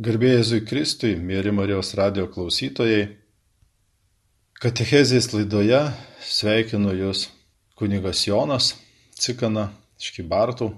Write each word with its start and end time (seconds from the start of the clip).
Garbėjai 0.00 0.38
Jėzui 0.38 0.58
Kristui, 0.64 1.10
mėly 1.20 1.50
Marijos 1.52 1.90
radio 1.98 2.22
klausytojai, 2.32 3.18
Katechezės 4.56 5.26
laidoje 5.34 5.80
sveikinu 6.24 6.94
Jūs 6.96 7.26
kunigas 7.76 8.22
Jonas 8.24 8.70
Cikana 9.20 9.66
iš 10.00 10.14
Kybartų. 10.16 10.70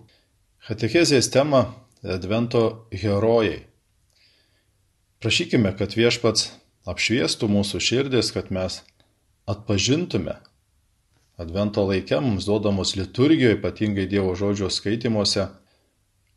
Katechezės 0.67 1.31
tema- 1.31 1.63
Advento 2.17 2.65
herojai. 2.91 3.63
Prašykime, 5.23 5.71
kad 5.79 5.95
viešpats 5.95 6.51
apšviestų 6.83 7.47
mūsų 7.47 7.79
širdis, 7.79 8.35
kad 8.35 8.51
mes 8.51 8.83
atpažintume 9.47 10.41
Advento 11.39 11.87
laikę 11.87 12.19
mums 12.19 12.51
duodamos 12.51 12.97
liturgijoje, 12.99 13.55
ypatingai 13.63 14.11
Dievo 14.11 14.35
žodžio 14.35 14.67
skaitimuose, 14.67 15.47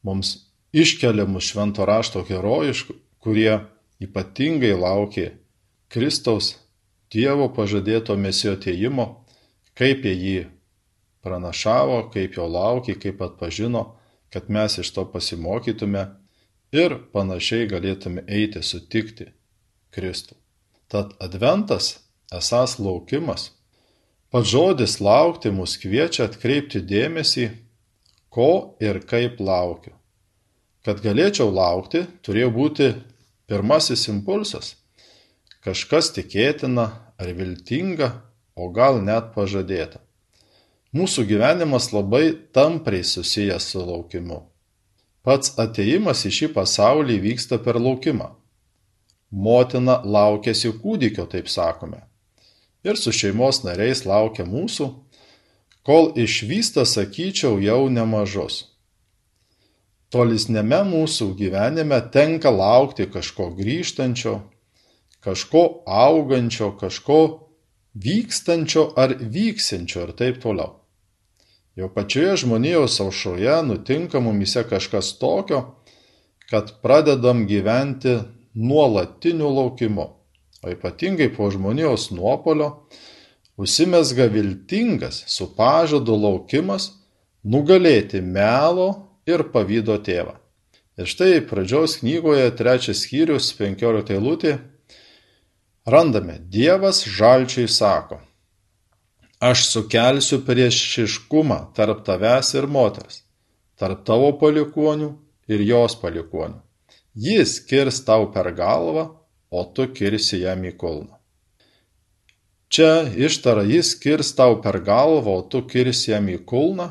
mums 0.03 0.44
iškeliamus 0.75 1.51
švento 1.51 1.85
rašto 1.87 2.23
herojiškų, 2.27 2.95
kurie 3.23 3.53
ypatingai 4.03 4.75
laukė 4.77 5.31
Kristaus 5.91 6.55
Dievo 7.13 7.47
pažadėto 7.53 8.15
mesijo 8.19 8.55
atėjimo, 8.57 9.05
kaip 9.77 10.03
jie 10.03 10.13
jį 10.19 10.39
pranašavo, 11.23 11.99
kaip 12.11 12.35
jo 12.35 12.47
laukė, 12.49 12.97
kaip 12.99 13.21
atpažino, 13.23 13.85
kad 14.33 14.49
mes 14.49 14.79
iš 14.81 14.91
to 14.91 15.05
pasimokytume 15.13 16.07
ir 16.75 16.97
panašiai 17.15 17.69
galėtume 17.71 18.25
eiti 18.27 18.63
sutikti 18.65 19.29
Kristų. 19.95 20.35
Tad 20.91 21.13
adventas 21.23 21.93
esas 22.35 22.75
laukimas 22.81 23.53
Pats 24.35 24.49
žodis 24.51 24.97
laukti 24.99 25.47
mus 25.55 25.77
kviečia 25.79 26.25
atkreipti 26.27 26.81
dėmesį, 26.83 27.45
ko 28.27 28.75
ir 28.83 28.97
kaip 29.07 29.37
laukiu. 29.39 29.93
Kad 30.85 31.01
galėčiau 31.01 31.49
laukti, 31.49 32.03
turėjo 32.21 32.51
būti 32.53 32.91
pirmasis 33.49 34.07
impulsas- 34.11 34.75
kažkas 35.65 36.11
tikėtina 36.13 36.85
ar 37.17 37.33
viltinga, 37.33 38.21
o 38.55 38.69
gal 38.69 39.01
net 39.01 39.33
pažadėta. 39.35 39.99
Mūsų 40.93 41.25
gyvenimas 41.27 41.91
labai 41.91 42.37
tampriai 42.53 43.03
susijęs 43.03 43.65
su 43.71 43.79
laukimu. 43.79 44.43
Pats 45.23 45.57
ateimas 45.57 46.23
į 46.23 46.31
šį 46.37 46.53
pasaulį 46.53 47.19
vyksta 47.19 47.57
per 47.57 47.75
laukimą. 47.75 48.29
Motina 49.31 50.01
laukėsi 50.05 50.71
kūdikio, 50.71 51.25
taip 51.27 51.49
sakome 51.49 52.05
ir 52.85 52.97
su 53.01 53.11
šeimos 53.11 53.63
nariais 53.65 54.03
laukia 54.05 54.45
mūsų, 54.45 54.91
kol 55.85 56.11
išvysta, 56.21 56.85
sakyčiau, 56.85 57.57
jau 57.61 57.87
nemažus. 57.89 58.74
Tolisnėme 60.15 60.77
mūsų 60.87 61.33
gyvenime 61.35 61.97
tenka 62.07 62.47
laukti 62.47 63.03
kažko 63.11 63.49
grįžtančio, 63.57 64.37
kažko 65.19 65.63
augančio, 65.83 66.69
kažko 66.79 67.17
vykstančio 67.99 68.85
ar 68.95 69.17
vyksinčio 69.19 70.05
ir 70.05 70.13
taip 70.15 70.39
toliau. 70.39 70.77
Jau 71.75 71.89
pačioje 71.91 72.45
žmonijos 72.45 72.95
aušroje 73.03 73.57
nutinka 73.67 74.21
mumise 74.23 74.63
kažkas 74.63 75.17
tokio, 75.19 75.65
kad 76.47 76.77
pradedam 76.79 77.43
gyventi 77.49 78.21
nuolatiniu 78.55 79.51
laukimu 79.51 80.07
o 80.63 80.71
ypatingai 80.71 81.35
po 81.35 81.49
žmonijos 81.51 82.09
nuopolio, 82.15 82.87
užsimesga 83.57 84.25
viltingas 84.31 85.23
su 85.27 85.51
pažadu 85.57 86.15
laukimas 86.15 86.93
nugalėti 87.43 88.21
melo 88.23 89.04
ir 89.29 89.43
pavydo 89.53 89.97
tėvą. 90.05 90.35
Ir 90.95 91.09
štai 91.11 91.41
pradžios 91.49 91.97
knygoje 91.99 92.47
trečias 92.55 93.01
skyrius, 93.03 93.49
penkiolikta 93.57 94.15
eilutė, 94.15 94.53
randame 95.85 96.37
Dievas 96.39 97.01
žalčiai 97.03 97.67
sako, 97.67 98.21
aš 99.43 99.65
sukelsiu 99.73 100.39
priešiškumą 100.47 101.59
tarp 101.75 102.05
tavęs 102.07 102.53
ir 102.55 102.69
moters, 102.71 103.25
tarp 103.75 104.05
tavo 104.07 104.31
palikonių 104.39 105.11
ir 105.51 105.65
jos 105.67 105.97
palikonių. 105.99 106.61
Jis 107.15 107.59
kirs 107.67 108.01
tau 108.07 108.29
per 108.31 108.53
galvą, 108.55 109.09
o 109.51 109.61
tu 109.75 109.87
kirsi 109.91 110.41
jam 110.41 110.63
į 110.67 110.73
kulną. 110.79 111.15
Čia 112.71 113.05
ištara 113.27 113.63
jis 113.67 113.93
kirs 113.99 114.33
tau 114.35 114.57
per 114.63 114.81
galvą, 114.83 115.35
o 115.39 115.43
tu 115.47 115.61
kirsi 115.67 116.11
jam 116.11 116.27
į 116.31 116.41
kulną. 116.47 116.89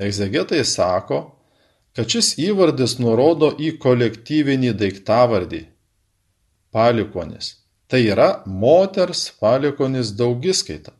Egzegetai 0.00 0.64
sako, 0.64 1.20
kad 1.96 2.10
šis 2.12 2.34
įvardis 2.38 2.98
nurodo 3.02 3.50
į 3.58 3.72
kolektyvinį 3.82 4.72
daiktavardį- 4.78 5.64
palikonis. 6.74 7.56
Tai 7.90 8.00
yra 8.06 8.42
moters 8.46 9.30
palikonis 9.40 10.12
daugiskaita. 10.14 10.92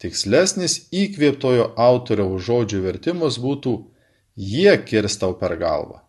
Tikslesnis 0.00 0.88
įkvėptojo 0.92 1.74
autoriaus 1.76 2.42
žodžių 2.46 2.80
vertimas 2.84 3.36
būtų 3.38 3.74
jie 4.36 4.72
kirs 4.88 5.18
tau 5.20 5.34
per 5.34 5.56
galvą. 5.60 6.00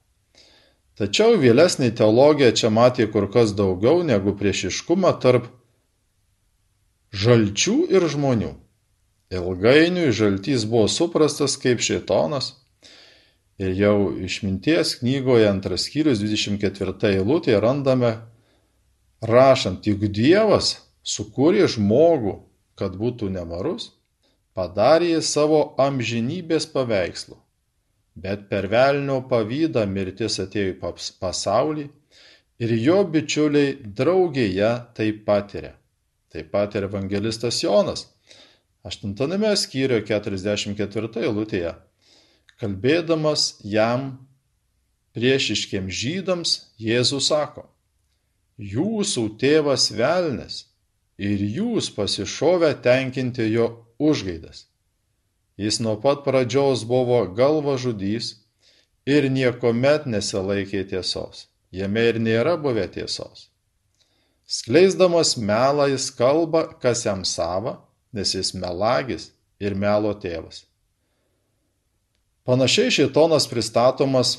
Tačiau 0.95 1.35
vėlesnė 1.35 1.91
teologija 1.91 2.53
čia 2.55 2.71
matė 2.71 3.11
kur 3.11 3.27
kas 3.31 3.51
daugiau 3.51 4.03
negu 4.07 4.31
priešiškumą 4.39 5.11
tarp 5.19 5.49
žalčių 7.11 7.75
ir 7.91 8.07
žmonių. 8.13 8.53
Ilgainiui 9.35 10.13
žaltys 10.15 10.63
buvo 10.69 10.87
suprastas 10.87 11.57
kaip 11.59 11.83
šėtonas 11.83 12.53
ir 13.61 13.75
jau 13.79 13.97
išminties 14.27 14.97
knygoje 15.01 15.47
antras 15.49 15.87
skyrius 15.89 16.23
24 16.23 17.13
eilutėje 17.13 17.61
randame 17.63 18.11
rašant, 19.21 19.87
juk 19.87 20.09
Dievas 20.11 20.75
sukūrė 21.05 21.69
žmogų, 21.71 22.39
kad 22.75 22.97
būtų 22.99 23.31
nemarus, 23.31 23.93
padarė 24.55 25.21
savo 25.23 25.63
amžinybės 25.79 26.67
paveikslu 26.73 27.39
bet 28.15 28.47
per 28.49 28.69
velnio 28.71 29.19
pavydą 29.29 29.83
mirtis 29.91 30.39
atėjo 30.39 30.73
į 30.73 30.75
pasaulį 31.19 31.85
ir 32.63 32.75
jo 32.79 33.01
bičiuliai 33.11 33.75
draugėje 33.99 34.71
tai 34.95 35.09
patiria. 35.27 35.73
Taip 36.31 36.51
pat 36.51 36.75
ir 36.75 36.87
evangelistas 36.87 37.61
Jonas, 37.63 38.07
8 38.87 39.55
skyrio 39.59 39.99
44 40.07 41.25
eilutėje, 41.27 41.73
kalbėdamas 42.61 43.55
jam 43.63 44.15
priešiškiem 45.15 45.89
žydams, 45.89 46.57
Jėzus 46.79 47.29
sako, 47.31 47.65
jūsų 48.59 49.25
tėvas 49.39 49.89
velnes 49.95 50.65
ir 51.17 51.39
jūs 51.39 51.89
pasišovę 51.95 52.73
tenkinti 52.83 53.47
jo 53.51 53.69
užgaidas. 53.99 54.65
Jis 55.55 55.79
nuo 55.79 55.95
pat 56.03 56.25
pradžios 56.25 56.83
buvo 56.83 57.21
galvažudys 57.31 58.33
ir 59.07 59.29
niekuomet 59.31 60.07
nesilaikė 60.09 60.83
tiesos. 60.91 61.47
Jame 61.71 62.03
ir 62.11 62.19
nėra 62.19 62.55
buvę 62.59 62.87
tiesos. 62.91 63.47
Skleisdamas 64.45 65.35
melą 65.37 65.87
jis 65.89 66.11
kalba, 66.13 66.67
kas 66.79 67.05
jam 67.07 67.23
sava, 67.25 67.79
nes 68.13 68.35
jis 68.35 68.53
melagis 68.53 69.31
ir 69.59 69.75
melo 69.75 70.13
tėvas. 70.13 70.65
Panašiai 72.45 72.91
šitonas 72.91 73.47
pristatomas 73.49 74.37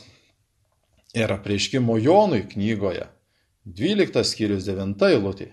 ir 1.14 1.32
apreiškimo 1.32 1.96
Jonui 1.98 2.44
knygoje 2.52 3.08
12 3.64 4.22
skyrius 4.22 4.62
9 4.68 5.02
eilutė. 5.08 5.48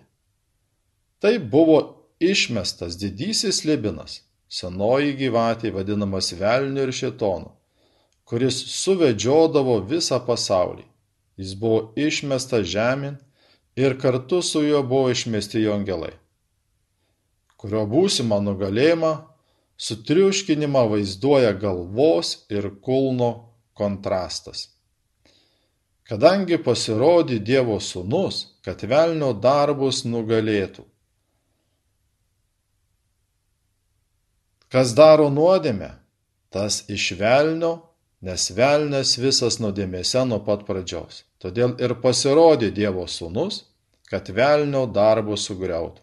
Tai 1.17 1.39
buvo 1.39 1.79
išmestas 2.21 2.99
didysis 3.01 3.63
libinas, 3.65 4.19
senoji 4.45 5.15
gyvatė 5.17 5.73
vadinamas 5.73 6.29
velniu 6.37 6.85
ir 6.85 6.93
šėtonu, 6.93 7.49
kuris 8.29 8.61
suvedžiodavo 8.75 9.79
visą 9.89 10.21
pasaulį. 10.21 10.85
Jis 11.41 11.57
buvo 11.57 11.89
išmestas 11.97 12.69
žemyn 12.69 13.17
ir 13.73 13.97
kartu 13.97 14.43
su 14.45 14.61
juo 14.61 14.83
buvo 14.85 15.09
išmesti 15.09 15.65
jo 15.65 15.73
angelai, 15.73 16.13
kurio 17.57 17.87
būsimą 17.89 18.43
nugalėjimą, 18.45 19.15
sutriuškinimą 19.77 20.85
vaizduoja 20.93 21.53
galvos 21.53 22.45
ir 22.49 22.69
kulno 22.81 23.31
kontrastas. 23.73 24.69
Kadangi 26.07 26.59
pasirodė 26.59 27.39
Dievo 27.39 27.79
sūnus, 27.79 28.59
kad 28.65 28.83
velnio 28.87 29.31
darbus 29.33 30.03
nugalėtų, 30.05 30.83
Kas 34.73 34.95
daro 34.97 35.27
nuodėmę, 35.29 35.91
tas 36.49 36.79
iš 36.89 37.11
velnio, 37.19 37.75
nes 38.25 38.47
velnės 38.57 39.11
visas 39.21 39.59
nuodėmėse 39.61 40.23
nuo 40.25 40.39
pat 40.47 40.63
pradžios. 40.65 41.19
Todėl 41.37 41.75
ir 41.77 41.93
pasirodė 42.01 42.71
Dievo 42.73 43.03
sūnus, 43.05 43.59
kad 44.09 44.31
velnio 44.33 44.87
darbo 44.89 45.37
sugriautų. 45.37 46.01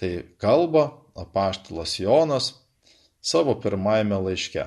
Tai 0.00 0.10
kalba 0.40 0.86
apaštalas 1.14 1.98
Jonas 2.00 2.52
savo 3.20 3.54
pirmajame 3.60 4.18
laiške. 4.26 4.66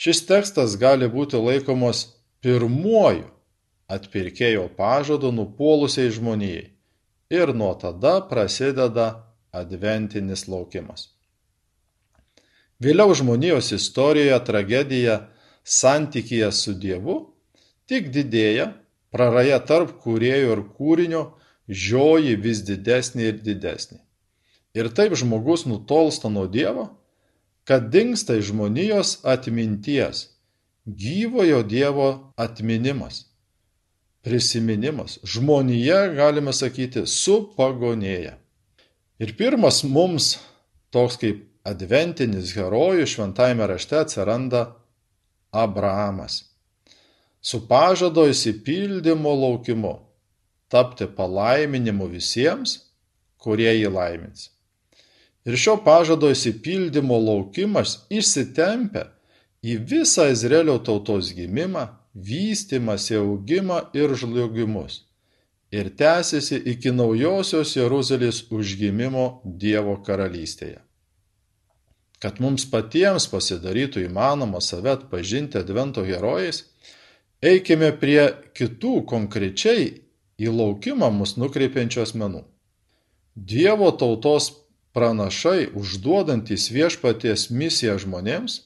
Šis 0.00 0.24
tekstas 0.26 0.76
gali 0.80 1.08
būti 1.12 1.38
laikomas 1.38 2.06
pirmuoju 2.40 3.28
atpirkėjo 3.90 4.68
pažado 4.76 5.30
nupuolusiai 5.34 6.10
žmonijai 6.14 6.66
ir 7.30 7.54
nuo 7.54 7.72
tada 7.78 8.18
prasideda 8.30 9.08
adventinis 9.52 10.46
laukimas. 10.48 11.08
Vėliau 12.80 13.12
žmonijos 13.14 13.72
istorijoje 13.76 14.38
tragedija 14.46 15.16
santykyje 15.64 16.48
su 16.56 16.74
Dievu 16.74 17.16
tik 17.90 18.08
didėja, 18.14 18.70
praraja 19.12 19.58
tarp 19.66 19.98
kūrėjo 20.02 20.54
ir 20.54 20.62
kūrinio 20.78 21.24
žioji 21.68 22.38
vis 22.40 22.62
didesnė 22.66 23.28
ir 23.32 23.42
didesnė. 23.44 23.98
Ir 24.74 24.88
taip 24.94 25.16
žmogus 25.18 25.64
nutolsta 25.66 26.28
nuo 26.30 26.46
Dievo, 26.46 26.86
kad 27.64 27.90
dinksta 27.90 28.36
iš 28.38 28.52
žmonijos 28.52 29.18
atminties, 29.26 30.28
gyvojo 30.86 31.62
Dievo 31.62 32.32
atminimas, 32.36 33.24
prisiminimas. 34.22 35.18
Žmonija, 35.24 36.06
galime 36.14 36.52
sakyti, 36.52 37.06
supagonėja. 37.06 38.36
Ir 39.20 39.34
pirmas 39.36 39.82
mums 39.84 40.36
toks 40.94 41.18
kaip 41.20 41.42
adventinis 41.66 42.54
herojus 42.56 43.16
šventajame 43.16 43.66
rašte 43.66 43.98
atsiranda 43.98 44.62
Abrahamas. 45.50 46.44
Su 47.42 47.66
pažado 47.68 48.26
įsipildymo 48.28 49.32
laukimu 49.42 49.96
tapti 50.70 51.08
palaiminimu 51.16 52.06
visiems, 52.06 52.78
kurie 53.40 53.72
jį 53.74 53.90
laimins. 53.90 54.48
Ir 55.48 55.56
šio 55.56 55.78
pažado 55.84 56.28
įsipildymo 56.30 57.16
laukimas 57.16 58.00
išsitempia 58.12 59.06
į 59.64 59.78
visą 59.88 60.28
Izraelio 60.32 60.76
tautos 60.84 61.32
gimimą, 61.36 61.86
vystimąsi 62.14 63.16
augimą 63.20 63.80
ir 63.96 64.12
žlugimus. 64.16 65.04
Ir 65.70 65.92
tęsiasi 65.94 66.58
iki 66.72 66.90
naujosios 66.92 67.76
Jeruzalės 67.76 68.42
užgimimo 68.50 69.40
Dievo 69.44 69.96
karalystėje. 70.06 70.80
Kad 72.20 72.40
mums 72.42 72.66
patiems 72.68 73.28
pasidarytų 73.30 74.02
įmanoma 74.04 74.60
save 74.60 74.90
atpažinti 74.92 75.60
advento 75.62 76.02
herojais, 76.04 76.64
eikime 77.40 77.92
prie 77.96 78.26
kitų 78.58 79.06
konkrečiai 79.08 79.86
į 80.40 80.52
laukimą 80.52 81.08
mus 81.14 81.38
nukreipiančių 81.40 82.02
asmenų. 82.02 82.42
Dievo 83.36 83.88
tautos 83.96 84.50
pranašai 84.92 85.70
užduodantys 85.78 86.70
viešpaties 86.74 87.48
misiją 87.50 87.98
žmonėms 88.02 88.60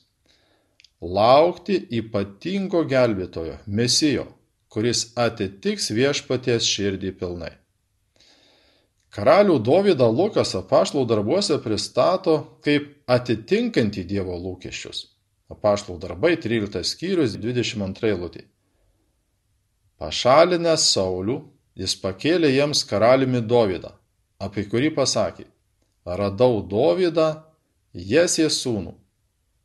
laukti 1.05 1.77
ypatingo 1.99 2.85
gelbėtojo, 2.89 3.59
mesijo, 3.67 4.25
kuris 4.73 5.11
atitiks 5.21 5.91
viešpaties 5.93 6.65
širdį 6.65 7.13
pilnai. 7.21 7.53
Karalių 9.15 9.61
Dovydą 9.63 10.09
Lukas 10.11 10.57
apaštlų 10.59 11.05
darbuose 11.07 11.61
pristato 11.63 12.39
kaip 12.67 12.89
atitinkantį 13.07 14.03
Dievo 14.11 14.35
lūkesčius. 14.35 15.05
Apaštlų 15.55 16.01
darbai 16.03 16.33
13 16.41 16.83
skyrius 16.89 17.37
22 17.39 18.17
lūtį. 18.19 18.43
Pašalinęs 20.03 20.89
Saulių, 20.97 21.37
jis 21.79 21.95
pakėlė 22.01 22.51
jiems 22.57 22.83
karaliumi 22.91 23.45
Dovydą, 23.45 23.93
apie 24.43 24.65
kurį 24.67 24.91
pasakė, 24.97 25.47
radau 26.05 26.63
Dovydą, 26.63 27.45
Jesės 27.95 28.59
sūnų, 28.65 28.95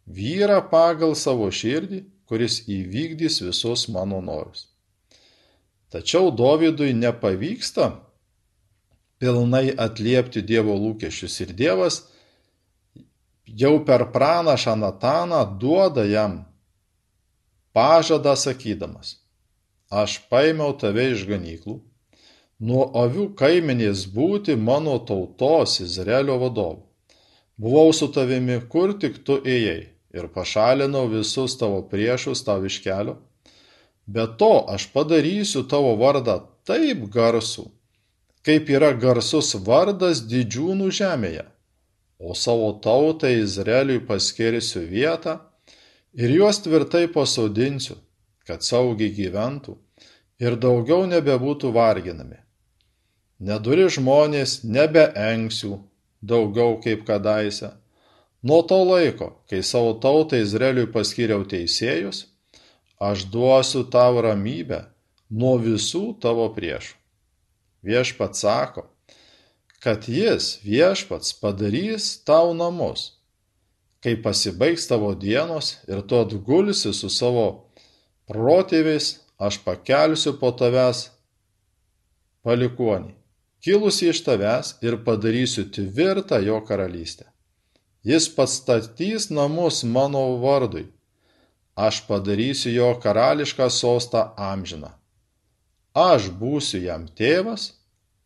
vyrą 0.06 0.60
pagal 0.72 1.16
savo 1.18 1.50
širdį, 1.52 2.04
kuris 2.30 2.62
įvykdys 2.70 3.42
visus 3.42 3.88
mano 3.90 4.22
norus. 4.22 4.68
Tačiau 5.90 6.30
Dovydui 6.30 6.94
nepavyksta 6.94 7.90
pilnai 9.18 9.74
atliepti 9.74 10.44
Dievo 10.46 10.76
lūkesčius 10.78 11.40
ir 11.42 11.56
Dievas 11.58 12.04
jau 13.50 13.80
per 13.86 14.06
pranašą 14.14 14.78
Nataną 14.78 15.42
duoda 15.60 16.06
jam 16.06 16.44
pažadą 17.74 18.36
sakydamas, 18.38 19.18
aš 19.90 20.20
paėmiau 20.30 20.78
tave 20.78 21.10
iš 21.16 21.26
ganyklų, 21.30 21.80
nuo 22.60 22.90
avių 23.02 23.30
kaimenės 23.40 24.04
būti 24.12 24.56
mano 24.60 24.98
tautos 25.08 25.80
Izraelio 25.80 26.36
vadovu. 26.42 26.84
Buvau 27.60 27.94
su 27.96 28.08
tavimi, 28.12 28.60
kur 28.72 28.94
tik 29.00 29.24
tu 29.24 29.40
ėjai, 29.44 29.88
ir 30.16 30.28
pašalinau 30.36 31.08
visus 31.12 31.58
tavo 31.60 31.82
priešus 31.92 32.44
tau 32.44 32.64
iš 32.68 32.80
kelio. 32.84 33.18
Be 34.08 34.26
to 34.40 34.66
aš 34.76 34.90
padarysiu 34.94 35.64
tavo 35.72 35.96
vardą 36.00 36.40
taip 36.68 37.06
garsų, 37.14 37.68
kaip 38.44 38.72
yra 38.72 38.92
garsus 38.96 39.54
vardas 39.68 40.24
didžiūnų 40.32 40.90
žemėje, 41.00 41.46
o 42.20 42.36
savo 42.36 42.74
tautai 42.84 43.38
Izraeliui 43.44 44.02
paskirsiu 44.08 44.84
vietą 44.90 45.38
ir 46.14 46.36
juos 46.36 46.60
tvirtai 46.66 47.06
pasodinsiu, 47.12 48.00
kad 48.48 48.66
saugiai 48.66 49.14
gyventų 49.16 49.78
ir 50.40 50.56
daugiau 50.60 51.06
nebebūtų 51.08 51.72
varginami 51.76 52.40
nedori 53.40 53.88
žmonės 53.88 54.60
nebeengsiu 54.68 55.80
daugiau 56.22 56.78
kaip 56.84 57.06
kadaise. 57.08 57.72
Nuo 58.44 58.62
to 58.64 58.80
laiko, 58.88 59.34
kai 59.52 59.64
savo 59.64 59.96
tautai 60.00 60.44
Izraeliui 60.46 60.88
paskyriau 60.92 61.44
teisėjus, 61.48 62.26
aš 63.00 63.26
duosiu 63.32 63.84
tau 63.92 64.22
ramybę 64.24 64.86
nuo 65.30 65.58
visų 65.60 66.20
tavo 66.24 66.48
priešų. 66.56 66.96
Viešpats 67.84 68.44
sako, 68.44 68.86
kad 69.84 70.08
jis 70.12 70.58
viešpats 70.64 71.32
padarys 71.40 72.18
tau 72.28 72.52
namus, 72.56 73.20
kai 74.04 74.16
pasibaigs 74.20 74.88
tavo 74.88 75.14
dienos 75.16 75.78
ir 75.88 76.04
tu 76.08 76.20
atgulsi 76.20 76.92
su 76.96 77.12
savo 77.12 77.48
protėviais, 78.28 79.18
aš 79.40 79.62
pakelsiu 79.64 80.36
po 80.40 80.52
tavęs 80.56 81.08
palikuonį 82.44 83.20
kilusį 83.66 84.12
iš 84.14 84.22
tavęs 84.28 84.76
ir 84.86 85.00
padarysiu 85.06 85.66
tvirtą 85.76 86.40
jo 86.46 86.60
karalystę. 86.68 87.26
Jis 88.04 88.30
pastatys 88.36 89.28
namus 89.30 89.84
mano 89.84 90.24
vardui. 90.44 90.86
Aš 91.76 92.02
padarysiu 92.08 92.72
jo 92.72 92.94
karališką 93.04 93.70
sostą 93.72 94.24
amžiną. 94.36 94.92
Aš 95.96 96.30
būsiu 96.40 96.80
jam 96.83 97.07
tėvas, 97.19 97.74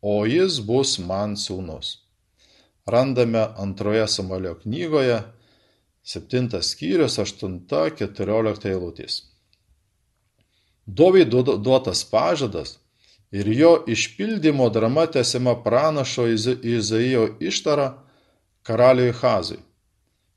o 0.02 0.24
jis 0.26 0.60
bus 0.60 0.98
man 0.98 1.34
sūnus. 1.34 1.98
Randame 2.86 3.46
antroje 3.56 4.06
Samuelio 4.08 4.54
knygoje, 4.60 5.22
7 6.04 6.60
skyrius, 6.60 7.16
8-14 7.18 8.68
eilutės. 8.68 9.22
Dovydų 10.84 11.42
duotas 11.64 12.04
pažadas 12.04 12.76
ir 13.34 13.48
jo 13.48 13.84
išpildymo 13.90 14.68
drama 14.70 15.06
tęsiama 15.06 15.62
pranašo 15.62 16.26
Izaijo 16.62 17.36
ištara 17.40 18.04
karaliui 18.62 19.12
Hazui. 19.12 19.58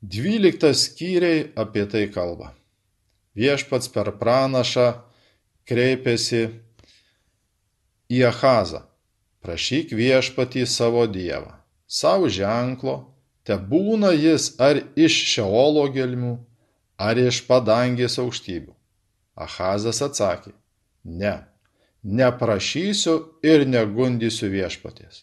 dvyliktas 0.00 0.86
skyriai 0.88 1.50
apie 1.54 1.84
tai 1.92 2.06
kalba. 2.10 2.54
Viešpats 3.36 3.92
per 3.92 4.14
pranašą 4.16 4.88
kreipėsi 5.68 6.46
į 8.08 8.24
Ahazą 8.32 8.86
prašyk 9.46 9.94
viešpatį 9.94 10.64
savo 10.66 11.04
dievą, 11.06 11.52
savo 11.86 12.26
ženklo, 12.26 12.96
te 13.46 13.54
būna 13.54 14.10
jis 14.10 14.56
ar 14.58 14.80
iš 14.98 15.18
šeolo 15.34 15.84
gelmių, 15.94 16.34
ar 16.98 17.20
iš 17.20 17.44
padangės 17.46 18.18
aukštybių. 18.18 18.72
Ahazas 19.38 20.00
atsakė, 20.02 20.50
ne, 21.04 21.36
neprašysiu 22.02 23.14
ir 23.46 23.66
negundysiu 23.68 24.50
viešpaties. 24.50 25.22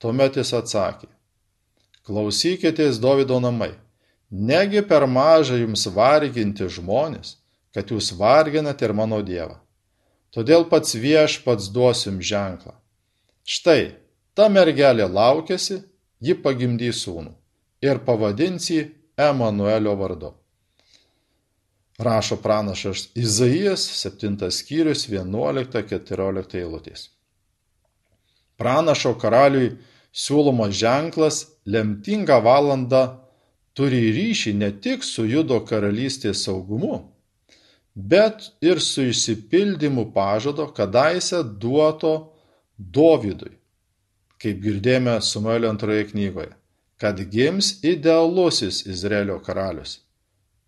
Tuomet 0.00 0.38
jis 0.40 0.54
atsakė, 0.56 1.10
klausykitės 2.08 3.02
Davido 3.02 3.40
namai. 3.42 3.74
Negi 4.30 4.80
per 4.82 5.04
maža 5.06 5.58
jums 5.60 5.84
varginti 5.92 6.66
žmonės, 6.78 7.36
kad 7.74 7.92
jūs 7.92 8.14
varginate 8.16 8.88
ir 8.88 8.96
mano 8.96 9.20
Dievą. 9.22 9.60
Todėl 10.34 10.66
pats 10.70 10.96
viešpats 10.98 11.68
duos 11.74 12.02
jums 12.06 12.26
ženklą. 12.26 12.74
Štai, 13.46 13.94
ta 14.34 14.48
mergelė 14.50 15.06
laukėsi, 15.06 15.84
ji 16.18 16.34
pagimdys 16.42 17.04
sūnų 17.06 17.30
ir 17.86 18.00
pavadins 18.02 18.66
jį 18.72 18.82
Emanuelio 19.16 19.94
vardu. 19.96 20.32
Rašo 22.02 22.36
pranašas 22.42 23.06
Izaijas 23.16 23.86
7 24.02 24.50
skyrius 24.52 25.06
11-14 25.08 26.58
eilutės. 26.60 27.06
Pranašo 28.58 29.14
karaliui 29.20 29.76
siūlomas 30.12 30.74
ženklas 30.76 31.40
lemtingą 31.64 32.42
valandą 32.44 33.02
turi 33.76 34.10
ryšį 34.12 34.52
ne 34.60 34.72
tik 34.84 35.04
su 35.04 35.24
Judo 35.24 35.62
karalystės 35.64 36.44
saugumu, 36.48 37.04
bet 37.94 38.50
ir 38.60 38.80
su 38.80 39.06
išsipildymu 39.12 40.10
pažado 40.12 40.66
kadaise 40.76 41.44
duoto 41.44 42.16
Dovydui, 42.78 43.54
kaip 44.42 44.60
girdėjome 44.64 45.20
Samuelio 45.24 45.70
antroje 45.72 46.08
knygoje, 46.10 46.52
kad 47.00 47.20
gims 47.32 47.78
idealusis 47.84 48.84
Izraelio 48.86 49.38
karalius. 49.44 50.00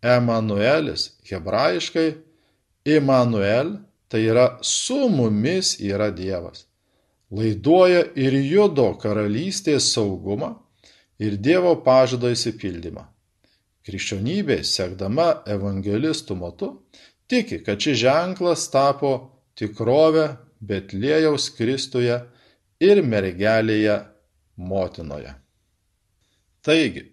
Emanuelis 0.02 1.10
hebrajiškai 1.26 2.08
Immanuel 2.88 3.76
tai 4.08 4.22
yra 4.30 4.46
su 4.62 5.08
mumis 5.12 5.76
yra 5.82 6.10
Dievas 6.14 6.68
laiduoja 7.30 8.04
ir 8.16 8.36
Judo 8.40 8.92
karalystės 9.00 9.92
saugumą 9.92 10.54
ir 11.20 11.36
Dievo 11.36 11.74
pažado 11.84 12.30
įsipildymą. 12.32 13.04
Krikščionybė, 13.88 14.62
sekdama 14.64 15.42
evangelistų 15.48 16.36
matu, 16.36 16.68
tiki, 17.28 17.62
kad 17.64 17.80
šis 17.80 18.02
ženklas 18.02 18.66
tapo 18.72 19.12
tikrovę 19.56 20.28
Betlėjaus 20.60 21.50
Kristuje 21.56 22.16
ir 22.80 23.02
mergelėje 23.02 23.98
motinoje. 24.56 25.34
Taigi, 26.62 27.04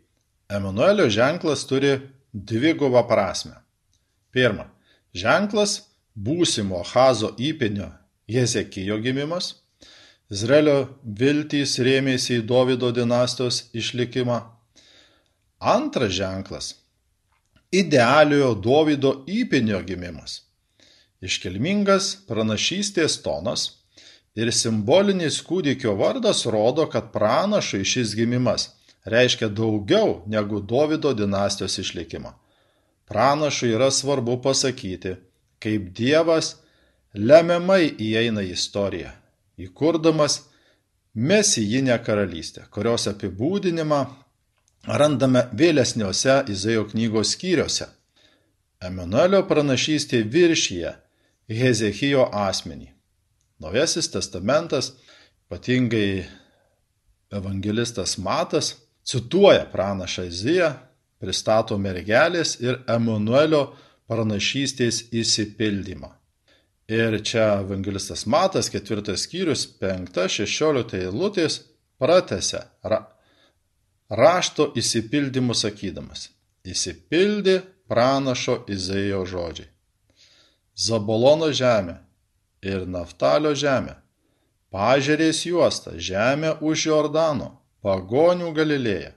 Emanuelio 0.49 1.09
ženklas 1.09 1.65
turi 1.65 1.95
dvigubą 2.33 3.01
prasme. 3.09 3.55
Pirma, 4.33 4.67
ženklas 5.13 5.79
būsimo 6.15 6.83
Hazo 6.85 7.33
įpinio 7.37 7.91
Jezekijo 8.29 8.99
gimimas– 9.01 9.53
Izraelio 10.33 10.97
viltys 11.05 11.75
rėmėsi 11.85 12.39
į 12.39 12.45
Dovido 12.49 12.89
dinastijos 12.91 13.67
išlikimą. 13.77 14.39
Antras 15.61 16.15
ženklas- 16.17 16.73
idealiojo 17.81 18.55
Dovido 18.55 19.11
įpinio 19.29 19.83
gimimas. 19.85 20.41
Iškilmingas 21.25 22.11
pranašystės 22.29 23.19
tonas 23.25 23.65
ir 24.37 24.51
simbolinis 24.53 25.41
kūdikio 25.47 25.95
vardas 25.99 26.45
rodo, 26.45 26.85
kad 26.91 27.11
pranašui 27.13 27.83
šis 27.85 28.15
gimimas 28.17 28.69
reiškia 29.05 29.49
daugiau 29.49 30.21
negu 30.27 30.61
Dovido 30.61 31.13
dinastijos 31.13 31.79
išlikimą. 31.81 32.33
Pranašui 33.09 33.73
yra 33.73 33.91
svarbu 33.91 34.39
pasakyti, 34.41 35.15
kaip 35.61 35.91
Dievas 35.97 36.55
lemiamai 37.13 37.93
įeina 38.01 38.43
į 38.45 38.55
istoriją 38.57 39.13
įkurdamas 39.57 40.41
mesijinę 41.15 41.97
karalystę, 42.03 42.65
kurios 42.71 43.07
apibūdinimą 43.07 44.01
randame 44.85 45.45
vėlesniuose 45.55 46.41
Izaijo 46.51 46.85
knygos 46.91 47.35
skyriuose. 47.35 47.87
Emanuelio 48.83 49.41
pranašystė 49.47 50.21
viršyje 50.31 50.91
Hezekijo 51.49 52.25
asmenį. 52.33 52.89
Naujasis 53.61 54.09
testamentas, 54.11 54.91
ypatingai 55.45 56.25
evangelistas 57.31 58.17
Matas, 58.17 58.75
cituoja 59.05 59.65
pranašą 59.71 60.25
Iziją, 60.27 60.71
pristato 61.21 61.77
mergelės 61.77 62.57
ir 62.61 62.81
Emanuelio 62.89 63.67
pranašystės 64.09 65.05
įsipildymą. 65.13 66.11
Ir 66.89 67.17
čia 67.25 67.61
evangelistas 67.63 68.25
Matas, 68.29 68.69
ketvirtas 68.69 69.25
skyrius, 69.25 69.65
penkta, 69.79 70.27
šešiolikta 70.29 70.99
eilutės, 71.01 71.61
pratęsia 72.01 72.65
ra, 72.83 72.99
rašto 74.09 74.71
įsipildymu 74.77 75.55
sakydamas. 75.57 76.29
Įsipildė 76.65 77.61
pranašo 77.89 78.63
Izaijo 78.69 79.23
žodžiai. 79.29 79.74
Zabolono 80.75 81.51
žemė 81.55 81.95
ir 82.65 82.83
Naftalio 82.89 83.53
žemė, 83.55 83.95
pažerės 84.73 85.45
juosta, 85.47 85.93
žemė 85.95 86.57
už 86.59 86.87
Jordano, 86.89 87.53
pagonių 87.85 88.51
Galilėja, 88.57 89.13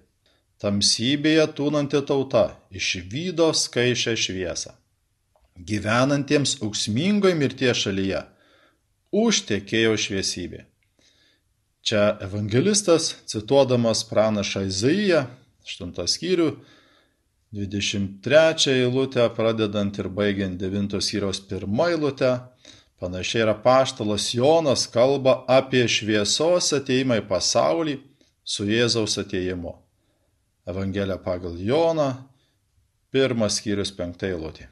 tamsybėje 0.63 1.49
tūnanti 1.59 2.03
tauta 2.07 2.45
išvydo 2.71 3.51
skaičią 3.51 4.15
šviesą. 4.15 4.75
Gyvenantiems 5.59 6.61
auksmingoj 6.63 7.35
mirties 7.35 7.83
šalyje 7.83 8.23
užtekėjo 9.11 9.97
šviesybė. 9.99 10.63
Čia 11.83 12.19
evangelistas, 12.23 13.17
cituodamas 13.27 14.05
pranašą 14.07 14.67
Izaiją, 14.69 15.25
8 15.67 16.07
skyrių, 16.15 16.53
23 17.53 18.71
eilutę, 18.73 19.25
pradedant 19.33 19.97
ir 19.99 20.11
baigiant 20.13 20.61
9 20.61 20.99
skyriaus 21.01 21.41
1 21.49 21.81
eilutę, 21.89 22.33
panašiai 23.01 23.47
yra 23.47 23.55
paštalas 23.65 24.35
Jonas 24.37 24.85
kalba 24.93 25.47
apie 25.49 25.87
šviesos 25.89 26.75
ateimą 26.77 27.23
į 27.23 27.25
pasaulį 27.31 27.95
su 28.45 28.69
Jėzaus 28.69 29.17
ateimu. 29.23 29.73
Evangelija 30.69 31.17
pagal 31.25 31.57
Joną, 31.57 32.11
1 33.17 33.49
skyrius 33.49 33.95
5 33.97 34.29
eilutė. 34.29 34.69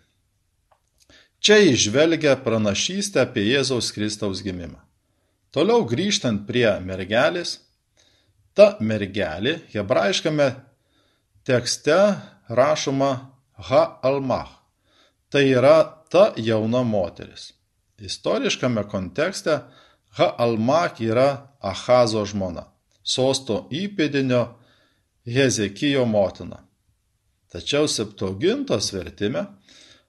Čia 1.40 1.62
išvelgia 1.72 2.36
pranašystę 2.44 3.24
apie 3.24 3.46
Jėzaus 3.46 3.88
Kristaus 3.96 4.44
gimimą. 4.44 4.82
Toliau 5.48 5.86
grįžtant 5.88 6.44
prie 6.44 6.68
mergelės, 6.84 7.62
ta 8.52 8.74
mergelė 8.84 9.62
hebrajiškame 9.72 10.52
tekste 11.48 12.00
rašoma 12.48 13.30
Ha-Almach. 13.56 14.52
Tai 15.30 15.42
yra 15.42 16.04
ta 16.10 16.32
jauna 16.36 16.82
moteris. 16.82 17.52
Istoriškame 17.98 18.84
kontekste 18.88 19.60
Ha-Almach 20.18 21.00
yra 21.00 21.56
Ahazo 21.60 22.22
žmona, 22.28 22.68
sosto 23.02 23.66
įpėdinio 23.74 24.44
Hezekijo 25.26 26.04
motina. 26.06 26.62
Tačiau 27.50 27.88
septogintos 27.88 28.92
vertime 28.92 29.46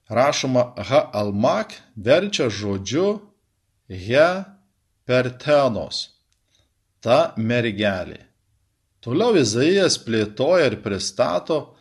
rašoma 0.08 0.74
ha-almak 0.76 1.74
verčia 1.96 2.48
žodžiu 2.50 3.20
he 3.88 4.28
pertenos, 5.08 6.08
ta 7.00 7.32
mergelė. 7.36 8.26
Toliau 9.00 9.38
Izaijas 9.38 9.96
plėtoja 10.02 10.68
ir 10.68 10.80
pristato, 10.82 11.77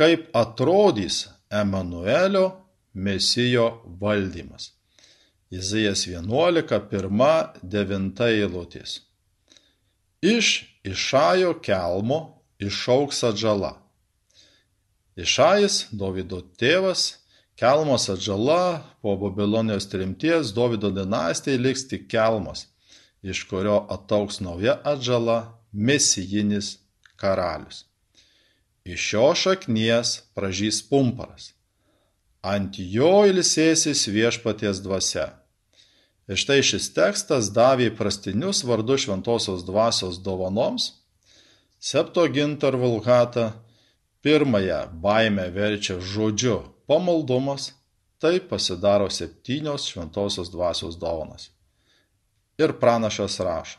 kaip 0.00 0.30
atrodys 0.32 1.28
Emanuelio 1.52 2.46
mesijo 2.94 3.82
valdymas. 4.00 4.70
Izaijas 5.50 6.06
11, 6.06 6.80
1, 6.90 7.46
9 7.62 8.26
eilutės. 8.30 9.00
Iš 10.22 10.48
Išajo 10.84 11.58
kelmo 11.60 12.40
išauks 12.58 13.20
atžala. 13.28 13.74
Išajas, 15.20 15.90
Davido 15.92 16.40
tėvas, 16.56 17.20
Kelmos 17.60 18.08
atžala 18.08 18.80
po 19.02 19.18
Babilonijos 19.20 19.84
tremties 19.92 20.54
Dovido 20.56 20.88
dinastijai 20.90 21.60
liks 21.60 21.84
tik 21.88 22.08
Kelmas, 22.08 22.64
iš 23.20 23.42
kurio 23.50 23.82
atauks 23.92 24.40
nauja 24.40 24.78
atžala 24.80 25.60
mesijinis 25.72 26.78
karalius. 27.20 27.89
Iš 28.90 29.00
šio 29.08 29.34
šaknies 29.38 30.16
pražys 30.34 30.80
pumparas. 30.90 31.52
Ant 32.42 32.74
jo 32.78 33.22
ilsėsis 33.28 34.08
viešpaties 34.10 34.80
dvasia. 34.82 35.26
Ir 36.30 36.38
štai 36.40 36.60
šis 36.66 36.88
tekstas 36.96 37.50
davė 37.54 37.90
prastinius 37.94 38.64
vardu 38.66 38.96
šventosios 38.98 39.62
dvasios 39.66 40.18
dovanoms. 40.24 40.92
Septo 41.78 42.24
gintar 42.34 42.74
vulgata 42.80 43.52
pirmąją 44.26 44.80
baimę 45.04 45.46
verčia 45.54 46.00
žodžiu 46.00 46.56
pamaldumas 46.90 47.70
taip 48.20 48.48
pasidaro 48.50 49.06
septynios 49.10 49.86
šventosios 49.92 50.50
dvasios 50.50 50.98
dovanos. 50.98 51.50
Ir 52.60 52.74
pranašas 52.80 53.38
rašo, 53.40 53.78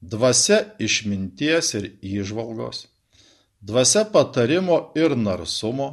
dvasia 0.00 0.60
išminties 0.78 1.72
ir 1.74 1.88
įžvalgos, 2.02 2.86
dvasia 3.66 4.04
patarimo 4.04 4.92
ir 4.94 5.16
narsumo, 5.16 5.88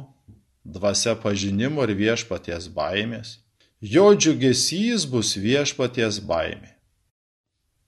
dvasia 0.64 1.14
pažinimo 1.22 1.82
ir 1.86 1.92
viešpaties 1.98 2.68
baimės. 2.76 3.38
Jo 3.82 4.12
džiugesys 4.14 5.08
bus 5.10 5.34
viešpaties 5.36 6.20
baimė. 6.28 6.70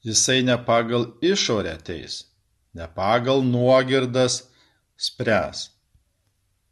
Jisai 0.07 0.43
ne 0.43 0.57
pagal 0.67 1.07
išorę 1.23 1.77
teis, 1.87 2.27
ne 2.75 2.87
pagal 2.99 3.47
nuogirdas 3.47 4.43
spręs. 4.99 5.71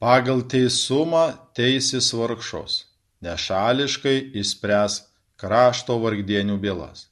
Pagal 0.02 0.42
teisumą 0.50 1.24
teisis 1.56 2.10
vargšos, 2.18 2.82
nešališkai 3.24 4.18
įspręs 4.42 5.00
krašto 5.40 5.96
vargdienių 6.02 6.58
bylas. 6.60 7.06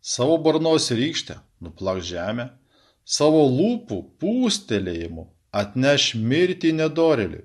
Savo 0.00 0.38
burnos 0.38 0.92
rykštę 0.94 1.40
nuplak 1.60 2.00
žemę, 2.06 2.52
savo 3.04 3.44
lūpų 3.48 4.00
pūstelėjimu 4.20 5.28
atneš 5.54 6.14
mirtį 6.18 6.72
nedoreliui. 6.80 7.44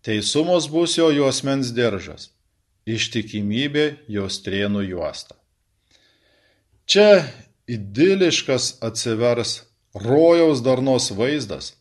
Teisumas 0.00 0.70
bus 0.72 0.96
jo 0.96 1.10
juosmens 1.12 1.74
diržas, 1.76 2.30
ištikimybė 2.88 4.06
jos 4.08 4.40
trėnų 4.46 4.86
juosta. 4.88 5.36
Čia 6.88 7.26
idiliškas 7.68 8.78
atsivers 8.82 9.60
rojaus 9.94 10.62
darnos 10.64 11.10
vaizdas, 11.12 11.74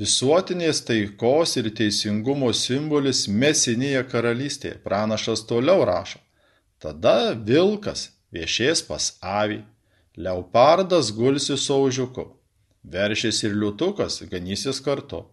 visuotinės 0.00 0.80
taikos 0.88 1.58
ir 1.60 1.68
teisingumo 1.76 2.48
simbolis 2.56 3.26
mesinėje 3.28 4.06
karalystėje. 4.08 4.80
Pranašas 4.82 5.44
toliau 5.46 5.84
rašo. 5.86 6.18
Tada 6.82 7.34
vilkas 7.36 8.08
viešės 8.34 8.82
pas 8.88 9.12
avį, 9.20 9.60
leopardas 10.16 11.12
gulsi 11.16 11.56
su 11.56 11.74
aužiuku, 11.74 12.26
veršys 12.84 13.42
ir 13.44 13.54
liutukas 13.56 14.22
ganysis 14.30 14.80
kartu. 14.84 15.24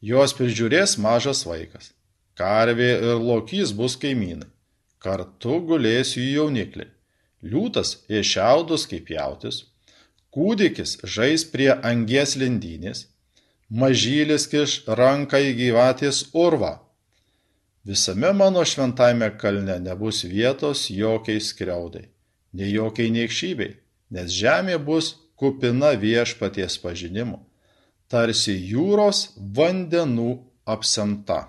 Jos 0.00 0.32
prižiūrės 0.38 0.96
mažas 1.02 1.42
vaikas, 1.46 1.90
karvė 2.38 2.90
ir 3.02 3.18
lokys 3.18 3.74
bus 3.74 3.96
kaimynai, 3.98 4.46
kartu 5.02 5.58
gulės 5.66 6.14
jų 6.16 6.28
jaunikliai, 6.36 6.88
liūtas 7.42 7.98
ėšiaudus 8.08 8.86
kaip 8.90 9.10
jautis, 9.10 9.64
kūdikis 10.34 10.98
žais 11.02 11.44
prie 11.50 11.72
angies 11.74 12.36
lindynės, 12.38 13.06
mažylis 13.68 14.46
kiš 14.48 14.84
ranką 14.86 15.40
į 15.50 15.56
gyvatės 15.58 16.28
urvą. 16.32 16.78
Visame 17.84 18.30
mano 18.36 18.64
šventame 18.64 19.30
kalne 19.40 19.78
nebus 19.82 20.22
vietos 20.24 20.88
jokiai 20.92 21.40
skriaudai, 21.40 22.06
nei 22.52 22.72
jokiai 22.72 23.10
niekšybei, 23.10 23.74
nes 24.10 24.32
žemė 24.32 24.78
bus 24.82 25.14
kupina 25.38 25.92
viešpaties 25.98 26.78
pažinimu, 26.82 27.38
tarsi 28.08 28.56
jūros 28.72 29.28
vandenų 29.38 30.30
apsemta. 30.66 31.40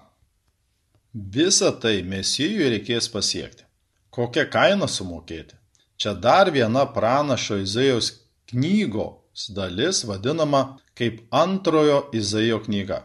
Visą 1.13 1.71
tai 1.81 2.01
mesijui 2.05 2.69
reikės 2.75 3.09
pasiekti. 3.09 3.65
Kokią 4.13 4.45
kainą 4.53 4.87
sumokėti? 4.87 5.55
Čia 5.99 6.13
dar 6.13 6.51
viena 6.53 6.85
pranašo 6.85 7.57
Izaijaus 7.63 8.11
knygos 8.51 9.49
dalis 9.55 10.03
vadinama 10.05 10.77
kaip 10.93 11.21
antrojo 11.31 12.03
Izaijo 12.13 12.59
knyga. 12.63 13.03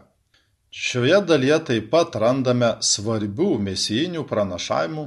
Šioje 0.71 1.21
dalyje 1.27 1.59
taip 1.69 1.85
pat 1.91 2.15
randame 2.19 2.73
svarbių 2.83 3.51
mesijinių 3.67 4.25
pranašavimų, 4.27 5.05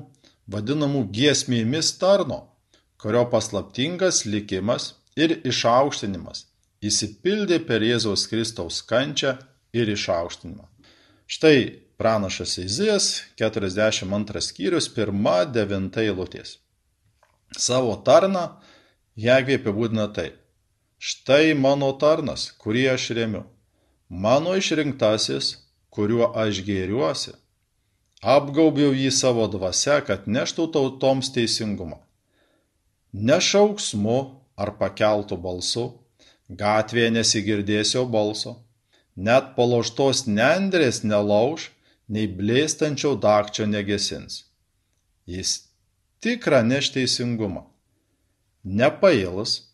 vadinamų 0.48 1.02
giesmėmis 1.12 1.90
tarno, 2.00 2.38
kurio 3.02 3.24
paslaptingas 3.32 4.24
likimas 4.26 4.92
ir 5.16 5.38
išaukštinimas 5.46 6.44
įsipildė 6.84 7.58
per 7.66 7.82
Jėzaus 7.82 8.26
Kristaus 8.30 8.80
kančią 8.86 9.34
ir 9.74 9.90
išaukštinimą. 9.90 10.66
Štai 11.26 11.58
pranašas 11.98 12.56
Izijas 12.62 13.06
42 13.40 14.42
skyrius 14.48 14.88
1-9 14.94 16.00
eilutės. 16.04 16.58
Savo 17.56 17.96
tarną 18.06 18.48
Jagvė 19.18 19.58
apibūdina 19.58 20.06
taip. 20.14 20.36
Štai 20.98 21.54
mano 21.58 21.90
tarnas, 21.98 22.50
kurį 22.58 22.84
aš 22.94 23.10
remiu 23.18 23.44
mano 24.08 24.54
išrinktasis, 24.56 25.56
kuriuo 25.90 26.32
aš 26.36 26.62
gėriuosi. 26.64 27.34
Apgaubiau 28.22 28.94
jį 28.96 29.10
savo 29.14 29.46
dvasia, 29.50 30.00
kad 30.02 30.26
neštų 30.26 30.70
tautoms 30.74 31.30
teisingumą. 31.34 32.00
Ne 33.12 33.38
šauksmu 33.40 34.18
ar 34.58 34.74
pakeltų 34.80 35.38
balsu, 35.40 35.86
gatvėje 36.48 37.12
nesigirdėsio 37.16 38.04
balso, 38.08 38.58
net 39.16 39.54
paloštos 39.56 40.26
nendrės 40.26 41.02
nelauž, 41.04 41.70
nei 42.08 42.28
blėstančio 42.28 43.14
dakčio 43.20 43.66
negesins. 43.68 44.44
Jis 45.28 45.68
tikrą 46.24 46.62
neš 46.64 46.92
teisingumą. 46.94 47.66
Nepailus, 48.64 49.68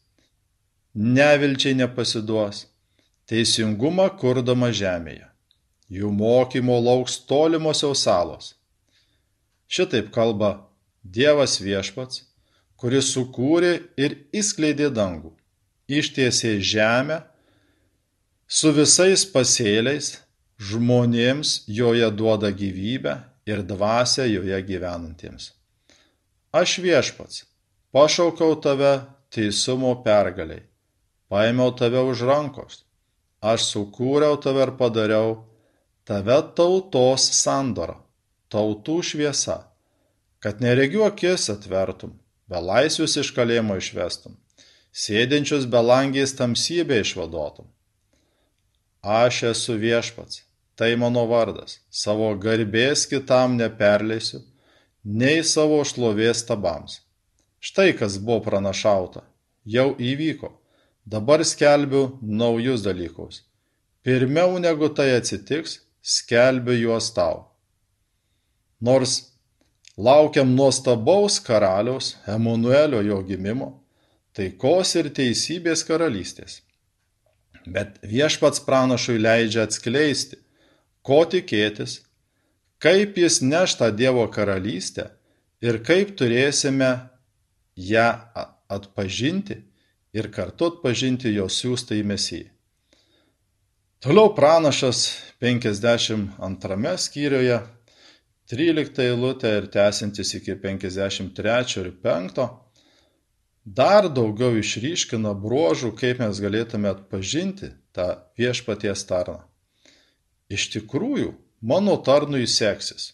nevilčiai 0.94 1.74
nepasiduos 1.78 2.66
teisingumą 3.30 4.10
kurdama 4.18 4.70
žemėje. 4.74 5.26
Jų 5.94 6.10
mokymo 6.10 6.76
lauks 6.80 7.18
tolimosios 7.28 8.02
salos. 8.06 8.54
Šitaip 9.68 10.10
kalba 10.14 10.68
Dievas 11.04 11.58
viešpats, 11.60 12.22
kuris 12.84 13.14
sukūrė 13.14 13.70
ir 13.96 14.12
įskleidė 14.36 14.90
dangų, 14.92 15.30
ištiesė 15.88 16.58
žemę 16.60 17.14
su 18.44 18.74
visais 18.76 19.22
pasėliais, 19.24 20.10
žmonėms 20.60 21.52
joje 21.64 22.10
duoda 22.12 22.50
gyvybę 22.52 23.14
ir 23.48 23.62
dvasę 23.64 24.26
joje 24.28 24.58
gyvenantiems. 24.68 25.46
Aš 26.52 26.74
viešpats, 26.84 27.46
pašaukiau 27.88 28.58
tave 28.66 28.90
teisumo 29.32 29.94
pergaliai, 30.04 30.66
paėmiau 31.32 31.72
tave 31.78 32.02
už 32.04 32.26
rankos, 32.28 32.82
aš 33.40 33.64
sukūriau 33.70 34.36
tave 34.44 34.60
ir 34.66 34.74
padariau 34.82 35.38
tave 36.04 36.36
tautos 36.60 37.30
sandora, 37.40 37.96
tautų 38.52 38.98
šviesa, 39.00 39.56
kad 40.44 40.60
neregiu 40.60 41.08
akis 41.08 41.48
atvertum, 41.56 42.12
belaisvius 42.54 43.18
iš 43.24 43.32
kalėjimo 43.36 43.76
išvestum, 43.82 44.38
sėdinčius 45.04 45.68
belangiais 45.74 46.34
tamsybę 46.38 47.02
išvaduotum. 47.02 47.68
Aš 49.02 49.42
esu 49.50 49.78
viešpats, 49.82 50.44
tai 50.78 50.94
mano 50.96 51.26
vardas, 51.28 51.80
savo 51.90 52.32
garbės 52.46 53.04
kitam 53.10 53.58
neperleisiu, 53.60 54.44
nei 55.04 55.42
savo 55.44 55.82
šlovės 55.84 56.46
tabams. 56.48 57.02
Štai 57.60 57.92
kas 57.98 58.20
buvo 58.22 58.44
pranašauta, 58.46 59.26
jau 59.76 59.90
įvyko 59.98 60.54
Dabar 61.06 61.44
skelbiu 61.44 62.18
naujus 62.22 62.80
dalykus. 62.82 63.42
Pirmiau 64.02 64.56
negu 64.58 64.88
tai 64.88 65.10
atsitiks, 65.16 65.84
skelbiu 66.00 66.72
juos 66.72 67.10
tau. 67.12 67.44
Nors 68.80 69.33
laukiam 69.96 70.54
nuostabaus 70.56 71.40
karaliaus 71.40 72.16
Emanuelio 72.28 73.00
jo 73.02 73.20
gimimo, 73.22 73.70
taikos 74.34 74.94
ir 74.98 75.10
teisybės 75.14 75.84
karalystės. 75.86 76.60
Bet 77.64 78.00
viešpats 78.02 78.60
pranašui 78.66 79.16
leidžia 79.22 79.64
atskleisti, 79.64 80.36
ko 81.02 81.22
tikėtis, 81.24 82.02
kaip 82.82 83.16
jis 83.16 83.40
neš 83.42 83.78
tą 83.80 83.90
Dievo 83.96 84.26
karalystę 84.28 85.08
ir 85.64 85.80
kaip 85.86 86.12
turėsime 86.18 86.90
ją 87.76 88.08
atpažinti 88.68 89.62
ir 90.14 90.28
kartu 90.34 90.68
atpažinti 90.72 91.32
jo 91.34 91.46
siūstą 91.48 91.96
į 91.98 92.04
Mesiją. 92.10 92.50
Toliau 94.04 94.34
pranašas 94.36 95.06
52 95.40 96.96
skyriuje, 97.00 97.62
13 98.54 99.00
eilutė 99.02 99.50
ir 99.58 99.64
tęsintis 99.74 100.30
iki 100.38 100.54
53 100.62 101.80
ir 101.80 101.88
5, 102.04 102.44
dar 103.64 104.06
daugiau 104.06 104.54
išryškina 104.60 105.32
bruožų, 105.42 105.90
kaip 105.98 106.20
mes 106.22 106.38
galėtume 106.38 106.92
atpažinti 106.92 107.72
tą 107.96 108.06
viešpaties 108.38 109.02
tarną. 109.08 109.40
Iš 110.54 110.68
tikrųjų, 110.76 111.32
mano 111.66 111.96
tarnui 112.06 112.46
seksis. 112.46 113.10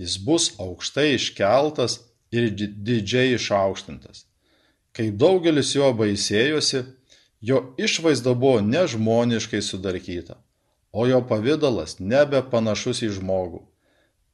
Jis 0.00 0.16
bus 0.24 0.54
aukštai 0.56 1.10
iškeltas 1.18 1.98
ir 2.32 2.48
didžiai 2.56 3.34
išaukštintas. 3.36 4.24
Kai 4.96 5.10
daugelis 5.12 5.74
jo 5.76 5.90
baisėjosi, 5.92 6.86
jo 7.44 7.58
išvaizda 7.76 8.32
buvo 8.32 8.62
nežmoniškai 8.64 9.60
sudarkyta, 9.60 10.38
o 10.92 11.04
jo 11.04 11.20
pavydalas 11.28 11.98
nebe 12.00 12.40
panašus 12.54 13.04
į 13.04 13.12
žmogų. 13.20 13.66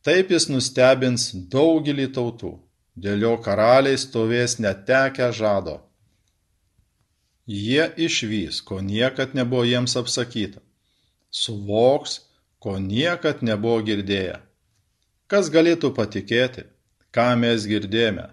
Taip 0.07 0.31
jis 0.31 0.45
nustebins 0.47 1.33
daugelį 1.51 2.07
tautų, 2.15 2.53
dėl 2.95 3.25
jo 3.27 3.33
karaliai 3.43 3.99
stovės 3.99 4.61
netekę 4.63 5.33
žado. 5.35 5.81
Jie 7.47 7.89
išvys, 8.07 8.61
ko 8.69 8.79
niekad 8.93 9.35
nebuvo 9.35 9.65
jiems 9.67 9.97
apsakyta. 9.99 10.63
suvoks, 11.31 12.21
ko 12.63 12.79
niekad 12.79 13.43
nebuvo 13.43 13.83
girdėję. 13.83 14.39
Kas 15.27 15.51
galėtų 15.51 15.93
patikėti, 15.99 16.65
ką 17.11 17.29
mes 17.43 17.67
girdėjome, 17.67 18.29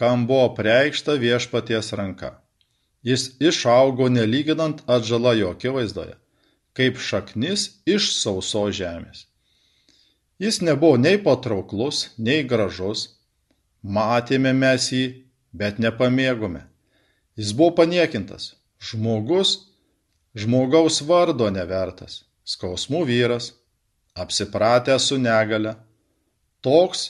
kam 0.00 0.26
buvo 0.26 0.48
preikšta 0.56 1.18
viešpaties 1.20 1.92
ranka. 2.00 2.40
Jis 3.04 3.36
išaugo 3.40 4.08
nelyginant 4.08 4.82
atžala 4.86 5.34
jo 5.36 5.52
akivaizdoje, 5.54 6.16
kaip 6.72 7.00
šaknis 7.00 7.68
iš 7.86 8.12
sauso 8.16 8.66
žemės. 8.72 9.29
Jis 10.40 10.62
nebuvo 10.64 10.96
nei 10.96 11.18
patrauklus, 11.20 12.14
nei 12.16 12.44
gražus, 12.48 13.02
matėme 13.84 14.54
mes 14.56 14.86
jį, 14.88 15.04
bet 15.52 15.76
nepamėgome. 15.84 16.62
Jis 17.36 17.52
buvo 17.56 17.74
paniekintas, 17.82 18.54
žmogus, 18.80 19.50
žmogaus 20.32 21.02
vardo 21.04 21.50
nevertas, 21.52 22.22
skausmų 22.48 23.02
vyras, 23.10 23.50
apsipratęs 24.16 25.10
su 25.10 25.18
negale, 25.20 25.74
toks, 26.64 27.02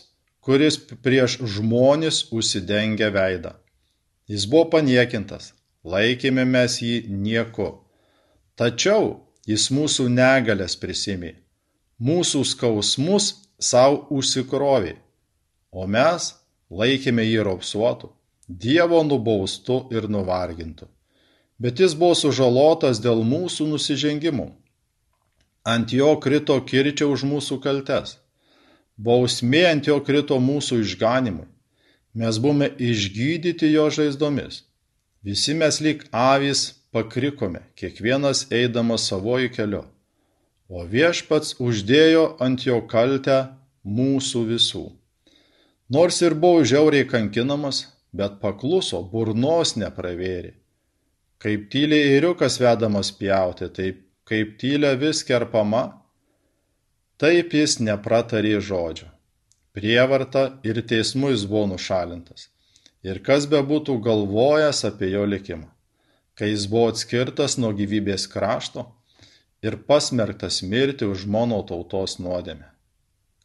kuris 0.43 0.81
prieš 1.05 1.39
žmonės 1.55 2.25
užsidengia 2.35 3.13
veidą. 3.15 3.55
Jis 4.31 4.49
buvo 4.51 4.73
paniekintas, 4.75 5.53
laikėme 5.87 6.43
mes 6.47 6.81
jį 6.83 7.05
nieku. 7.11 7.71
Tačiau 8.59 9.21
jis 9.47 9.71
mūsų 9.71 10.09
negalės 10.11 10.75
prisimė, 10.83 11.37
mūsų 12.01 12.45
skausmus 12.49 13.35
savo 13.61 14.07
užsikrovė, 14.17 14.97
o 15.71 15.87
mes 15.87 16.33
laikėme 16.71 17.27
jį 17.27 17.45
raupsuotų, 17.51 18.11
Dievo 18.51 19.05
nubaustu 19.07 19.85
ir 19.95 20.09
nuvargintu. 20.11 20.89
Bet 21.63 21.79
jis 21.79 21.93
buvo 21.95 22.17
sužalotas 22.19 22.99
dėl 22.99 23.21
mūsų 23.23 23.69
nusižengimų. 23.71 24.49
Ant 25.63 25.93
jo 25.95 26.09
krito 26.19 26.57
kirčia 26.67 27.07
už 27.07 27.23
mūsų 27.31 27.61
kaltes. 27.63 28.17
Bausmė 28.99 29.63
ant 29.69 29.87
jo 29.87 30.01
krito 30.03 30.41
mūsų 30.43 30.81
išganimui. 30.83 31.47
Mes 32.19 32.41
buvome 32.43 32.73
išgydyti 32.75 33.71
jo 33.71 33.87
žaizdomis 33.87 34.65
Visi 35.23 35.53
mes 35.55 35.81
lyg 35.85 36.05
avys 36.17 36.61
pakrikome, 36.97 37.61
kiekvienas 37.77 38.47
eidamas 38.57 39.03
savoju 39.11 39.51
keliu, 39.53 39.83
o 40.71 40.85
viešpats 40.87 41.57
uždėjo 41.59 42.25
ant 42.47 42.63
jo 42.67 42.79
kaltę 42.87 43.41
mūsų 43.83 44.45
visų. 44.53 44.85
Nors 45.91 46.21
ir 46.23 46.37
buvo 46.39 46.63
žiauriai 46.63 47.09
kankinamas, 47.11 47.89
bet 48.15 48.39
pakluso, 48.43 49.03
burnos 49.03 49.75
nepravėrė. 49.75 50.55
Kaip 51.43 51.67
tyliai 51.73 52.13
eiriukas 52.15 52.61
vedamas 52.63 53.11
pjauti, 53.17 53.67
taip 53.75 54.05
kaip 54.31 54.55
tylia 54.61 54.93
vis 55.01 55.25
kerpama, 55.27 55.83
taip 57.19 57.57
jis 57.57 57.81
nepratarė 57.83 58.61
žodžio. 58.63 59.11
Prievarta 59.75 60.45
ir 60.67 60.79
teismu 60.87 61.33
jis 61.35 61.47
buvo 61.51 61.67
nušalintas 61.75 62.49
ir 63.07 63.21
kas 63.25 63.47
bebūtų 63.51 63.97
galvojęs 64.05 64.85
apie 64.89 65.11
jo 65.15 65.25
likimą, 65.25 65.69
kai 66.37 66.51
jis 66.53 66.67
buvo 66.71 66.91
atskirtas 66.93 67.57
nuo 67.59 67.73
gyvybės 67.77 68.27
krašto 68.31 68.85
ir 69.63 69.77
pasmerktas 69.89 70.63
mirti 70.63 71.07
už 71.07 71.27
mano 71.27 71.61
tautos 71.67 72.19
nuodėmę. 72.19 72.69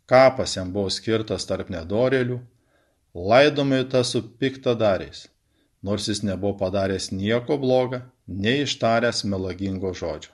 Kapas 0.06 0.56
jam 0.58 0.71
buvo 0.73 0.91
skirtas 0.93 1.47
tarp 1.49 1.71
nedorėlių, 1.73 2.39
laidomai 3.15 3.84
tas 3.89 4.13
su 4.13 4.21
piktadariais, 4.21 5.25
nors 5.84 6.08
jis 6.12 6.21
nebuvo 6.23 6.56
padaręs 6.62 7.12
nieko 7.12 7.58
bloga, 7.58 8.04
neištaręs 8.28 9.23
melagingo 9.25 9.93
žodžio. 9.93 10.32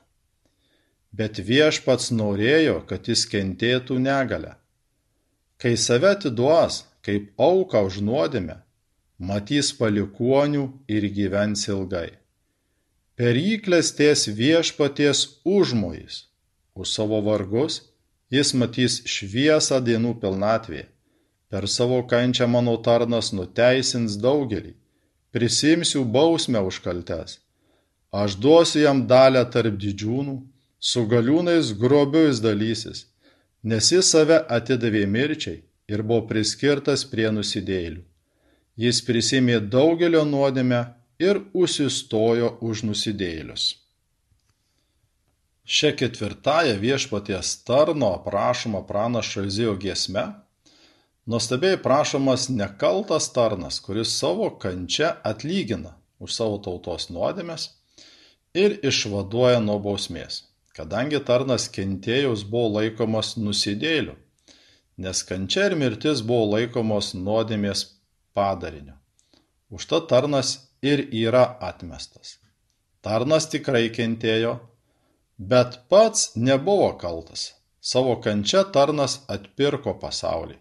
Bet 1.12 1.41
viešpats 1.44 2.12
norėjo, 2.15 2.82
kad 2.88 3.08
jis 3.08 3.26
kentėtų 3.28 4.00
negalę. 4.00 4.56
Kai 5.60 5.76
save 5.78 6.13
atiduos 6.15 6.86
kaip 7.06 7.34
auka 7.41 7.82
už 7.88 8.00
nuodėmę, 8.06 8.62
matys 9.20 9.72
palikuonių 9.78 10.63
ir 10.88 11.08
gyvens 11.17 11.67
ilgai. 11.67 12.21
Per 13.22 13.38
jį 13.38 13.60
klestės 13.62 14.24
viešpaties 14.34 15.20
užmojais, 15.46 16.16
už 16.74 16.88
savo 16.90 17.20
vargus 17.28 17.76
jis 18.34 18.54
matys 18.58 18.96
šviesą 19.14 19.78
dienų 19.86 20.16
pilnatvėje. 20.24 20.88
Per 21.54 21.68
savo 21.70 22.00
kančią 22.14 22.48
mano 22.50 22.74
tarnas 22.88 23.30
nuteisins 23.38 24.18
daugelį, 24.26 24.74
prisimsiu 25.30 26.02
bausmę 26.18 26.66
už 26.72 26.82
kaltes. 26.82 27.38
Aš 28.10 28.42
duosiu 28.42 28.86
jam 28.88 29.06
dalę 29.14 29.46
tarp 29.54 29.78
didžiūnų, 29.86 30.38
su 30.80 31.06
galiūnais 31.14 31.76
grobiu 31.78 32.26
jis 32.26 32.42
dalysis, 32.42 33.08
nes 33.62 33.94
jis 33.94 34.16
save 34.16 34.42
atidavė 34.58 35.06
mirčiai 35.06 35.62
ir 35.94 36.02
buvo 36.02 36.26
priskirtas 36.32 37.06
prie 37.14 37.30
nusidėlių 37.30 38.02
jis 38.82 39.02
prisimė 39.06 39.60
daugelio 39.74 40.24
nuodėmę 40.26 40.82
ir 41.22 41.40
užsistojo 41.54 42.56
už 42.66 42.84
nusidėjėlius. 42.90 43.68
Šia 45.72 45.92
ketvirtąją 45.96 46.80
viešpaties 46.82 47.52
tarno 47.68 48.10
aprašoma 48.18 48.82
pranašo 48.88 49.46
Izėjo 49.48 49.76
giesme, 49.80 50.24
nuostabiai 51.30 51.78
prašomas 51.80 52.48
nekaltas 52.50 53.30
tarnas, 53.36 53.78
kuris 53.86 54.16
savo 54.18 54.50
kančia 54.64 55.14
atlygina 55.24 55.94
už 56.20 56.34
savo 56.34 56.58
tautos 56.66 57.08
nuodėmės 57.14 57.70
ir 58.58 58.80
išvaduoja 58.84 59.62
nuo 59.64 59.78
bausmės, 59.86 60.42
kadangi 60.76 61.22
tarnas 61.30 61.70
kentėjus 61.78 62.44
buvo 62.50 62.80
laikomas 62.80 63.36
nusidėliu, 63.38 64.18
nes 64.98 65.24
kančia 65.30 65.70
ir 65.70 65.78
mirtis 65.78 66.26
buvo 66.26 66.50
laikomos 66.56 67.14
nuodėmės 67.14 67.86
padariniu. 68.36 68.98
Užtat 69.72 70.10
tarnas 70.12 70.58
ir 70.82 71.08
yra 71.13 71.46
atmestas. 71.62 72.38
Tarnas 73.02 73.48
tikrai 73.50 73.89
kentėjo, 73.94 74.58
bet 75.38 75.80
pats 75.89 76.32
nebuvo 76.36 76.91
kaltas. 77.02 77.54
Savo 77.82 78.20
kančia 78.22 78.62
tarnas 78.74 79.22
atpirko 79.36 79.96
pasaulį. 80.02 80.58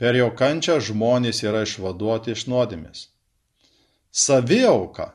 Per 0.00 0.16
jo 0.16 0.30
kančią 0.32 0.78
žmonės 0.80 1.42
yra 1.44 1.64
išvaduoti 1.66 2.32
iš 2.32 2.46
nuodėmės. 2.48 3.08
Saviauka 4.12 5.10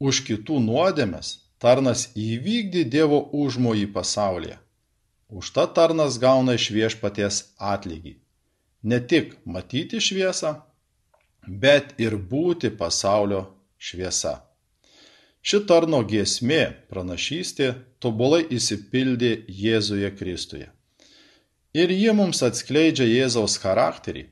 už 0.00 0.24
kitų 0.26 0.58
nuodėmės 0.64 1.36
tarnas 1.62 2.08
įvykdė 2.18 2.82
Dievo 2.90 3.20
užmojį 3.44 3.86
pasaulyje. 3.94 4.58
Už 5.30 5.50
tą 5.54 5.66
tarnas 5.78 6.18
gauna 6.22 6.54
iš 6.58 6.70
viešpaties 6.74 7.42
atlygį. 7.58 8.16
Ne 8.86 8.98
tik 9.10 9.36
matyti 9.44 10.00
šviesą, 10.02 10.52
bet 11.46 11.94
ir 12.02 12.18
būti 12.18 12.70
pasaulio 12.70 13.55
šviesa. 13.78 14.40
Ši 15.46 15.60
tarno 15.68 16.00
giesmė, 16.02 16.62
pranašystė, 16.90 17.74
tobulai 18.02 18.42
įsipildė 18.50 19.44
Jėzuje 19.46 20.10
Kristuje. 20.18 20.70
Ir 21.76 21.92
ji 21.92 22.14
mums 22.16 22.42
atskleidžia 22.42 23.06
Jėzaus 23.06 23.58
charakterį, 23.62 24.24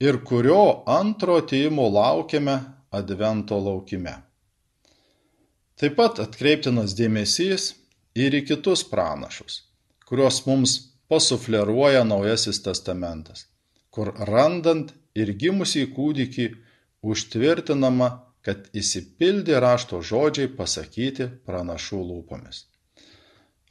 ir 0.00 0.18
kurio 0.24 0.82
antro 0.86 1.36
ateimo 1.40 1.88
laukiame 1.88 2.56
advento 2.90 3.58
laukime. 3.60 4.16
Taip 5.76 5.96
pat 5.96 6.20
atkreiptinas 6.24 6.94
dėmesys 6.96 7.74
ir 8.16 8.34
į 8.36 8.46
kitus 8.48 8.84
pranašus, 8.88 9.60
kuriuos 10.08 10.40
mums 10.46 10.76
pasufleruoja 11.12 12.04
Naujasis 12.04 12.62
testamentas, 12.64 13.46
kur 13.92 14.14
randant 14.28 14.94
ir 15.14 15.32
gimusį 15.36 15.90
kūdikį 15.96 16.46
užtvirtinama, 17.04 18.08
kad 18.46 18.68
įsipildė 18.78 19.58
rašto 19.62 19.98
žodžiai 20.06 20.52
pasakyti 20.54 21.26
pranašų 21.48 21.98
lūpomis. 21.98 22.62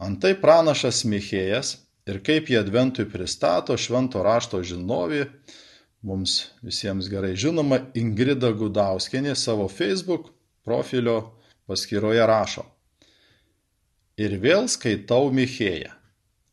Antai 0.04 0.34
pranašas 0.36 1.06
Michėjas 1.08 1.78
ir 2.12 2.20
kaip 2.28 2.52
jį 2.52 2.60
adventui 2.60 3.06
pristato 3.08 3.78
švento 3.80 4.20
rašto 4.26 4.60
žinovė, 4.60 5.30
mums 6.04 6.52
visiems 6.66 7.08
gerai 7.10 7.34
žinoma 7.40 7.80
Ingrida 7.96 8.52
Gudauskenė 8.52 9.38
savo 9.40 9.70
Facebook 9.72 10.28
profilio 10.68 11.18
paskyroje 11.70 12.28
rašo. 12.28 12.68
Ir 14.20 14.36
vėl 14.44 14.68
skaitau 14.72 15.32
Michėją. 15.32 15.96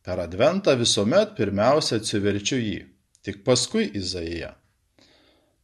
Per 0.02 0.18
adventą 0.18 0.74
visuomet 0.78 1.37
pirmiausia 1.38 1.98
atsiverčiu 2.00 2.58
jį, 2.58 2.80
tik 3.22 3.42
paskui 3.46 3.90
Izaiją. 3.98 4.54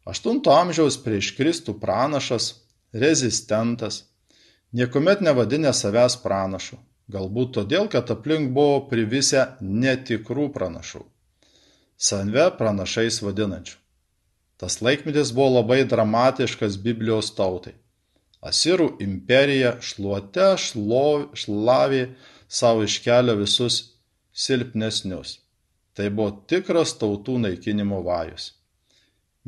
8 0.08 0.40
amžiaus 0.48 0.96
prieš 1.04 1.34
Kristų 1.36 1.74
pranašas, 1.82 2.62
rezistentas, 2.96 4.06
niekuomet 4.72 5.20
nevadinė 5.20 5.74
savęs 5.76 6.16
pranašu, 6.22 6.78
galbūt 7.12 7.52
todėl, 7.58 7.90
kad 7.92 8.08
aplink 8.14 8.54
buvo 8.56 8.86
privisę 8.88 9.44
netikrų 9.60 10.48
pranašų, 10.54 11.02
save 12.00 12.46
pranašais 12.56 13.20
vadinančių. 13.26 13.76
Tas 14.58 14.80
laikmetis 14.80 15.34
buvo 15.36 15.60
labai 15.60 15.84
dramatiškas 15.84 16.80
Biblijos 16.82 17.30
tautai. 17.36 17.76
Asirų 18.40 18.94
imperija 19.04 19.76
šluote 19.84 20.54
šlo, 20.58 21.28
šlavė 21.36 22.04
savo 22.48 22.86
iškelio 22.88 23.36
visus 23.38 23.78
silpnesnius. 24.32 25.38
Tai 25.94 26.08
buvo 26.14 26.32
tikras 26.50 26.96
tautų 26.98 27.36
naikinimo 27.44 28.00
vajus. 28.06 28.54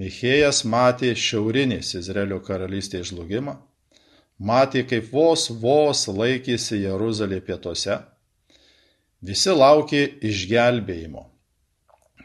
Michėjas 0.00 0.62
matė 0.64 1.10
šiaurinės 1.12 1.92
Izraelio 1.98 2.38
karalystės 2.44 3.10
žlugimą, 3.10 3.58
matė, 4.50 4.86
kaip 4.88 5.10
vos 5.12 5.50
vos 5.62 6.06
laikėsi 6.08 6.80
Jeruzalė 6.80 7.42
pietuose. 7.44 7.98
Visi 9.20 9.52
laukė 9.52 10.06
išgelbėjimo. 10.24 11.26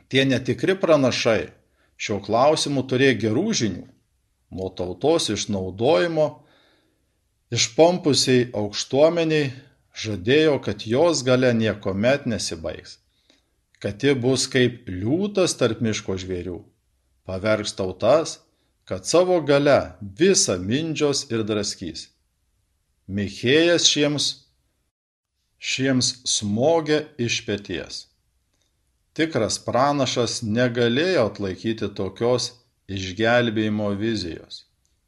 Tie 0.08 0.24
netikri 0.24 0.78
pranašai 0.80 1.50
šiuo 2.00 2.22
klausimu 2.24 2.86
turėjo 2.88 3.20
gerų 3.26 3.46
žinių 3.62 3.86
nuo 4.56 4.70
tautos 4.70 5.30
išnaudojimo 5.34 6.28
išpompusiai 7.56 8.50
aukštuomeniai 8.56 9.52
žadėjo, 9.96 10.60
kad 10.64 10.86
jos 10.88 11.24
gale 11.28 11.52
niekuomet 11.56 12.26
nesibaigs, 12.30 12.98
kad 13.80 14.04
ji 14.04 14.16
bus 14.16 14.48
kaip 14.52 14.90
liūtas 14.92 15.56
tarp 15.60 15.84
miško 15.84 16.18
žvėrių, 16.22 16.58
pavergs 17.26 17.76
tautas, 17.76 18.40
kad 18.86 19.06
savo 19.06 19.42
gale 19.42 19.96
visą 20.02 20.58
mindžios 20.62 21.26
ir 21.34 21.44
draskys. 21.44 22.10
Michėjas 23.10 23.88
šiems, 23.90 24.28
šiems 25.58 26.12
smogė 26.30 27.06
iš 27.22 27.42
pėties. 27.48 28.06
Tikras 29.16 29.58
pranašas 29.64 30.42
negalėjo 30.44 31.30
atlaikyti 31.30 31.90
tokios 31.98 32.52
išgelbėjimo 32.92 33.90
vizijos. 33.98 34.66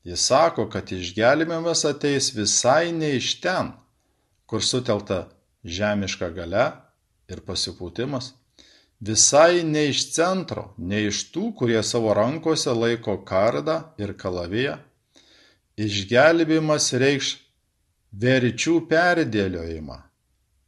Jis 0.07 0.23
sako, 0.29 0.69
kad 0.71 0.89
išgelbėjimas 0.95 1.83
ateis 1.89 2.31
visai 2.33 2.93
ne 2.95 3.11
iš 3.17 3.33
ten, 3.43 3.73
kur 4.47 4.63
sutelta 4.63 5.25
žemiška 5.67 6.29
gale 6.31 6.69
ir 7.27 7.41
pasipūtimas, 7.43 8.31
visai 8.99 9.63
ne 9.63 9.87
iš 9.89 10.11
centro, 10.13 10.73
ne 10.77 11.03
iš 11.07 11.27
tų, 11.33 11.51
kurie 11.57 11.81
savo 11.83 12.13
rankose 12.17 12.73
laiko 12.73 13.17
kardą 13.25 13.81
ir 14.01 14.13
kalaviją. 14.17 14.77
Išgelbėjimas 15.77 16.91
reikš 16.97 17.35
verčių 18.17 18.79
perdėliojimą. 18.89 19.99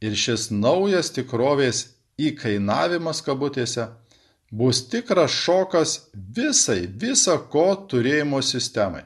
Ir 0.00 0.14
šis 0.16 0.48
naujas 0.54 1.10
tikrovės 1.12 1.88
įkainavimas 2.20 3.20
kabutėse 3.26 3.88
bus 4.50 4.84
tikras 4.88 5.34
šokas 5.34 5.96
visai 6.14 6.86
visa 6.86 7.36
ko 7.52 7.74
turėjimo 7.90 8.40
sistemai. 8.42 9.02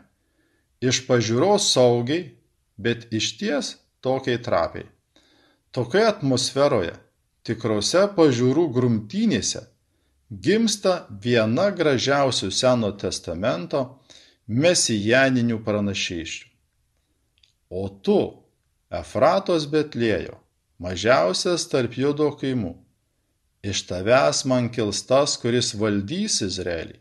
Iš 0.84 1.04
pažiūros 1.08 1.70
saugiai, 1.72 2.34
bet 2.76 3.08
išties 3.14 3.76
tokiai 4.04 4.40
trapiai. 4.42 4.87
Tokioje 5.72 6.06
atmosferoje, 6.06 6.92
tikrose 7.44 8.07
pažiūrų 8.16 8.64
grumtynėse, 8.74 9.66
gimsta 10.30 11.04
viena 11.24 11.68
gražiausių 11.70 12.50
Seno 12.50 12.90
testamento 12.98 13.85
mesijaninių 14.48 15.61
pranašyščių. 15.64 16.48
O 17.74 17.88
tu, 17.88 18.18
Efratos 18.94 19.66
Betlėjo, 19.70 20.37
mažiausias 20.78 21.64
tarp 21.70 21.96
judo 21.98 22.28
kaimų, 22.40 22.74
iš 23.64 23.87
tavęs 23.88 24.44
man 24.50 24.68
kils 24.70 25.02
tas, 25.09 25.38
kuris 25.40 25.72
valdys 25.80 26.42
Izraelį. 26.44 27.00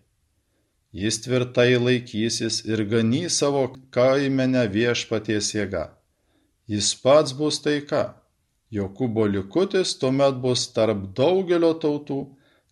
Jis 0.93 1.19
tvirtai 1.25 1.73
laikysis 1.82 2.60
ir 2.69 2.84
ganys 2.86 3.39
savo 3.41 3.63
kaimenę 3.93 4.67
viešpaties 4.69 5.49
jėga. 5.56 5.88
Jis 6.69 6.93
pats 7.01 7.34
bus 7.34 7.58
taika. 7.65 8.03
Jokūbo 8.73 9.27
likutis 9.29 9.93
tuomet 10.01 10.39
bus 10.41 10.65
tarp 10.73 11.05
daugelio 11.17 11.73
tautų, 11.83 12.19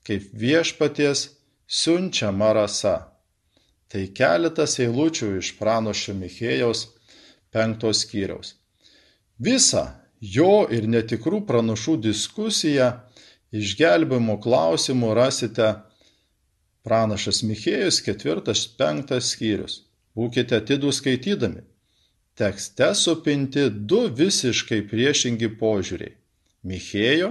kaip 0.07 0.31
viešpaties 0.43 1.27
siunčiama 1.67 2.53
rasa. 2.57 2.95
Tai 3.91 4.07
keletas 4.17 4.79
eilučių 4.81 5.35
iš 5.41 5.53
pranošio 5.59 6.15
Michėjaus 6.17 6.87
penktos 7.53 8.05
skyriaus. 8.05 8.55
Visa 9.37 9.83
jo 10.21 10.65
ir 10.73 10.87
netikrų 10.89 11.43
pranašų 11.49 11.97
diskusija 12.07 12.91
Išgelbėjimo 13.51 14.37
klausimų 14.39 15.09
rasite 15.17 15.65
pranašas 16.87 17.41
Michėjus 17.43 17.99
4-5 18.05 19.17
skyrius. 19.27 19.81
Būkite 20.15 20.55
atidų 20.61 20.93
skaitydami. 20.95 21.65
Tekste 22.41 22.95
supinti 22.97 23.67
du 23.69 23.99
visiškai 24.17 24.79
priešingi 24.89 25.45
požiūriai- 25.59 26.15
Michėjo 26.69 27.27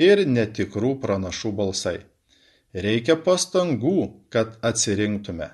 ir 0.00 0.22
netikrų 0.28 0.92
pranašų 1.02 1.50
balsai. 1.58 1.98
Reikia 2.72 3.18
pastangų, 3.26 3.98
kad 4.32 4.54
atsirinktume, 4.64 5.50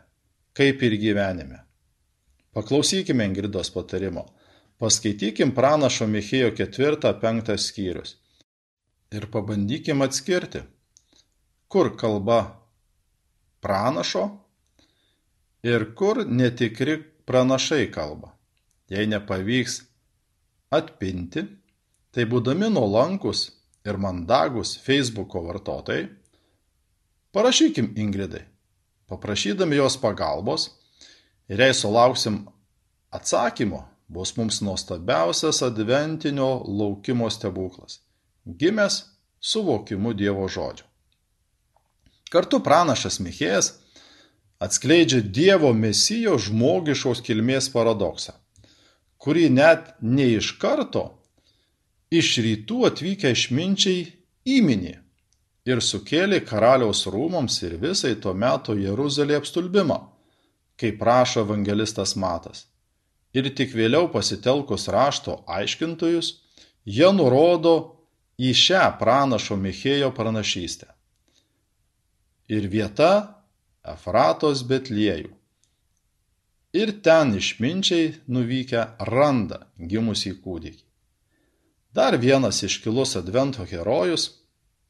kaip 0.54 0.84
ir 0.86 0.94
gyvenime. 1.02 1.58
Paklausykime 2.54 3.26
Ingridos 3.26 3.72
patarimo. 3.74 4.22
Paskaitykim 4.78 5.50
pranašo 5.58 6.06
Michėjo 6.06 6.52
4-5 6.54 7.58
skyrius 7.58 8.14
ir 9.10 9.26
pabandykim 9.34 10.06
atskirti, 10.06 10.62
kur 11.66 11.96
kalba 11.96 12.38
pranašo 13.60 14.24
ir 15.66 15.90
kur 15.98 16.22
netikri 16.24 17.00
pranašai 17.26 17.90
kalba. 17.90 18.35
Jei 18.90 19.06
nepavyks 19.10 19.80
atpinti, 20.74 21.42
tai 22.14 22.26
būdami 22.30 22.70
nuolankus 22.70 23.48
ir 23.86 23.98
mandagus 23.98 24.76
Facebooko 24.82 25.42
vartotojai, 25.46 26.06
parašykim 27.34 27.92
Ingridai, 27.98 28.44
paprašydami 29.10 29.78
jos 29.80 29.98
pagalbos 30.00 30.70
ir 31.50 31.60
jei 31.60 31.74
sulauksim 31.74 32.44
atsakymo, 33.10 33.84
bus 34.08 34.36
mums 34.38 34.62
nuostabiausias 34.62 35.62
adventinio 35.66 36.62
laukimo 36.66 37.30
stebuklas 37.30 38.00
gimęs 38.46 39.04
suvokimu 39.40 40.14
Dievo 40.14 40.46
žodžio. 40.48 40.86
Kartu 42.30 42.60
pranašas 42.62 43.18
Michėjas 43.22 43.72
atskleidžia 44.62 45.20
Dievo 45.20 45.72
mesijo 45.74 46.36
žmogiškos 46.38 47.22
kilmės 47.26 47.68
paradoksą, 47.74 48.34
kurį 49.22 49.48
net 49.52 49.94
ne 50.00 50.28
iš 50.36 50.54
karto 50.62 51.10
iš 52.10 52.36
rytų 52.44 52.84
atvykę 52.90 53.32
išminčiai 53.34 54.04
įminė 54.56 54.94
ir 55.66 55.82
sukėlė 55.82 56.40
karaliaus 56.46 57.06
rūmams 57.10 57.58
ir 57.66 57.76
visai 57.82 58.14
to 58.22 58.32
meto 58.34 58.76
Jeruzalė 58.78 59.40
apstulbimą, 59.40 59.98
kaip 60.78 60.98
prašo 61.00 61.42
evangelistas 61.42 62.14
Matas. 62.16 62.66
Ir 63.34 63.50
tik 63.50 63.74
vėliau 63.74 64.06
pasitelkus 64.12 64.86
rašto 64.88 65.42
aiškintojus, 65.50 66.28
jie 66.86 67.08
nurodo 67.12 67.74
į 68.38 68.52
šią 68.54 68.84
pranašo 69.00 69.56
Michėjo 69.58 70.12
pranašystę. 70.14 70.86
Ir 72.48 72.68
vieta 72.70 73.42
Efratos 73.82 74.62
Betliejų. 74.62 75.32
Ir 76.76 76.92
ten 77.04 77.32
išminčiai 77.38 78.10
nuvykę 78.28 78.82
randa 79.08 79.62
gimusį 79.80 80.34
kūdikį. 80.44 80.82
Dar 81.96 82.18
vienas 82.20 82.60
iškilus 82.66 83.16
advento 83.16 83.64
herojus 83.64 84.26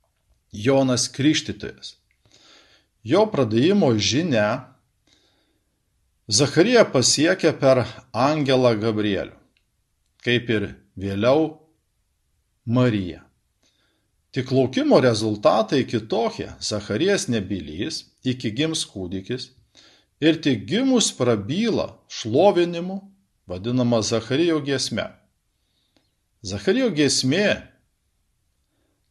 -Jonas 0.66 1.06
Krikštytojas. 1.14 1.94
Jo 3.06 3.22
pradėjimo 3.30 3.92
žinia 4.02 4.48
Zacharija 6.26 6.82
pasiekia 6.90 7.52
per 7.54 7.84
angelą 8.10 8.72
Gabrielių, 8.82 9.36
kaip 10.26 10.50
ir 10.50 10.64
vėliau 10.98 11.44
Mariją. 12.66 13.20
Tik 14.34 14.50
laukimo 14.50 14.98
rezultatai 15.00 15.84
kitokie- 15.86 16.48
Zacharijas 16.70 17.28
nebylys, 17.30 18.02
iki 18.24 18.50
gims 18.50 18.82
kūdikis, 18.90 19.52
ir 20.20 20.40
tik 20.42 20.66
gimus 20.68 21.10
prabyla 21.16 21.98
šlovinimu, 22.08 23.00
vadinama 23.46 24.02
Zacharijo 24.02 24.60
giesme. 24.64 25.06
Zacharijo 26.42 26.90
giesmė, 26.94 27.62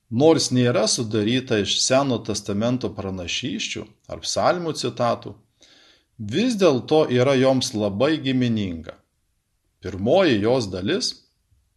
nors 0.09 0.51
nėra 0.51 0.85
sudaryta 0.87 1.59
iš 1.63 1.79
Seno 1.83 2.19
testamento 2.23 2.91
pranašyščių 2.95 3.85
ar 4.11 4.21
psalmų 4.23 4.75
citatų, 4.79 5.35
vis 6.17 6.55
dėlto 6.55 7.05
yra 7.11 7.35
joms 7.35 7.73
labai 7.75 8.15
gimininga. 8.23 8.95
Pirmoji 9.83 10.39
jos 10.41 10.69
dalis 10.71 11.11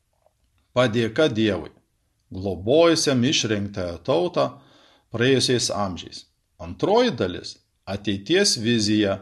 -padėka 0.76 1.28
Dievui 1.28 1.74
globojusiam 2.30 3.24
išrinktąją 3.24 3.98
tautą 4.04 4.44
praėjusiais 5.12 5.70
amžiais. 5.72 6.24
Antroji 6.60 7.14
dalis- 7.16 7.56
ateities 7.88 8.56
vizija, 8.60 9.18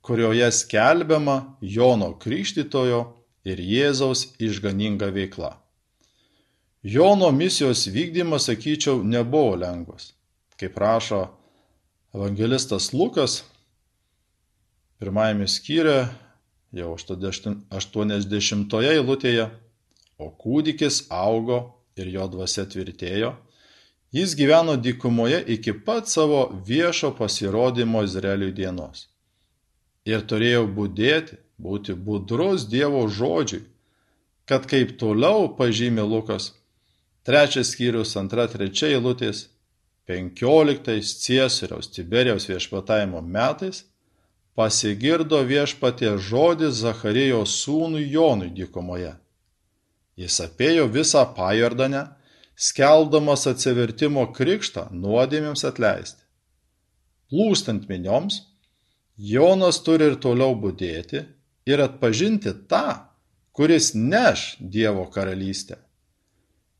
kurioje 0.00 0.48
skelbiama 0.52 1.58
Jono 1.60 2.14
Krikštytojo 2.18 3.00
ir 3.44 3.60
Jėzaus 3.60 4.24
išganinga 4.40 5.10
veikla. 5.12 5.56
Jono 6.82 7.28
misijos 7.34 7.84
vykdymas, 7.92 8.46
sakyčiau, 8.48 9.02
nebuvo 9.04 9.56
lengvas. 9.60 10.12
Kaip 10.58 10.78
rašo 10.78 11.26
evangelistas 12.14 12.92
Lukas, 12.94 13.42
pirmajame 14.98 15.48
skyriuje, 15.50 16.06
jau 16.78 16.94
80 16.94 18.78
eilutėje, 18.92 19.48
o 20.18 20.30
kūdikis 20.32 21.04
augo 21.12 21.60
ir 21.98 22.08
jo 22.14 22.24
dvasia 22.32 22.64
tvirtėjo, 22.70 23.34
jis 24.12 24.34
gyveno 24.36 24.76
dykumoje 24.76 25.44
iki 25.46 25.72
pat 25.84 26.08
savo 26.08 26.62
viešo 26.66 27.14
pasirodymo 27.18 28.02
Izraeliui 28.02 28.52
dienos. 28.52 29.08
Ir 30.08 30.24
turėjo 30.24 30.64
būdėti, 30.72 31.36
būti 31.58 31.94
budrus 31.94 32.64
Dievo 32.70 33.04
žodžiui, 33.08 33.66
kad 34.48 34.64
kaip 34.70 34.96
toliau 35.00 35.50
pažymė 35.58 36.06
Lukas, 36.08 36.54
trečias 37.26 37.74
skyrius 37.74 38.16
antra 38.16 38.46
trečia 38.48 38.94
eilutės, 38.94 39.48
penkioliktais 40.08 41.12
Ciesoriaus 41.20 41.90
Tiberijaus 41.92 42.48
viešpatavimo 42.48 43.20
metais 43.20 43.84
pasigirdo 44.56 45.42
viešpatie 45.44 46.16
žodis 46.18 46.80
Zacharijo 46.80 47.44
sūnui 47.46 48.08
Jonui 48.08 48.48
dykumoje. 48.56 49.12
Jis 50.18 50.40
apėjo 50.42 50.88
visą 50.90 51.26
pajordanę, 51.36 52.08
skeldamas 52.58 53.46
atsivertimo 53.46 54.24
krikštą 54.34 54.88
nuodėmėms 54.90 55.62
atleisti. 55.68 56.24
Plūstant 57.30 57.86
minioms, 57.90 58.42
Jonas 59.18 59.80
turi 59.84 60.08
ir 60.10 60.16
toliau 60.22 60.56
būdėti 60.58 61.24
ir 61.68 61.82
atpažinti 61.84 62.54
tą, 62.70 63.04
kuris 63.52 63.92
neš 63.94 64.56
Dievo 64.58 65.04
karalystę. 65.12 65.76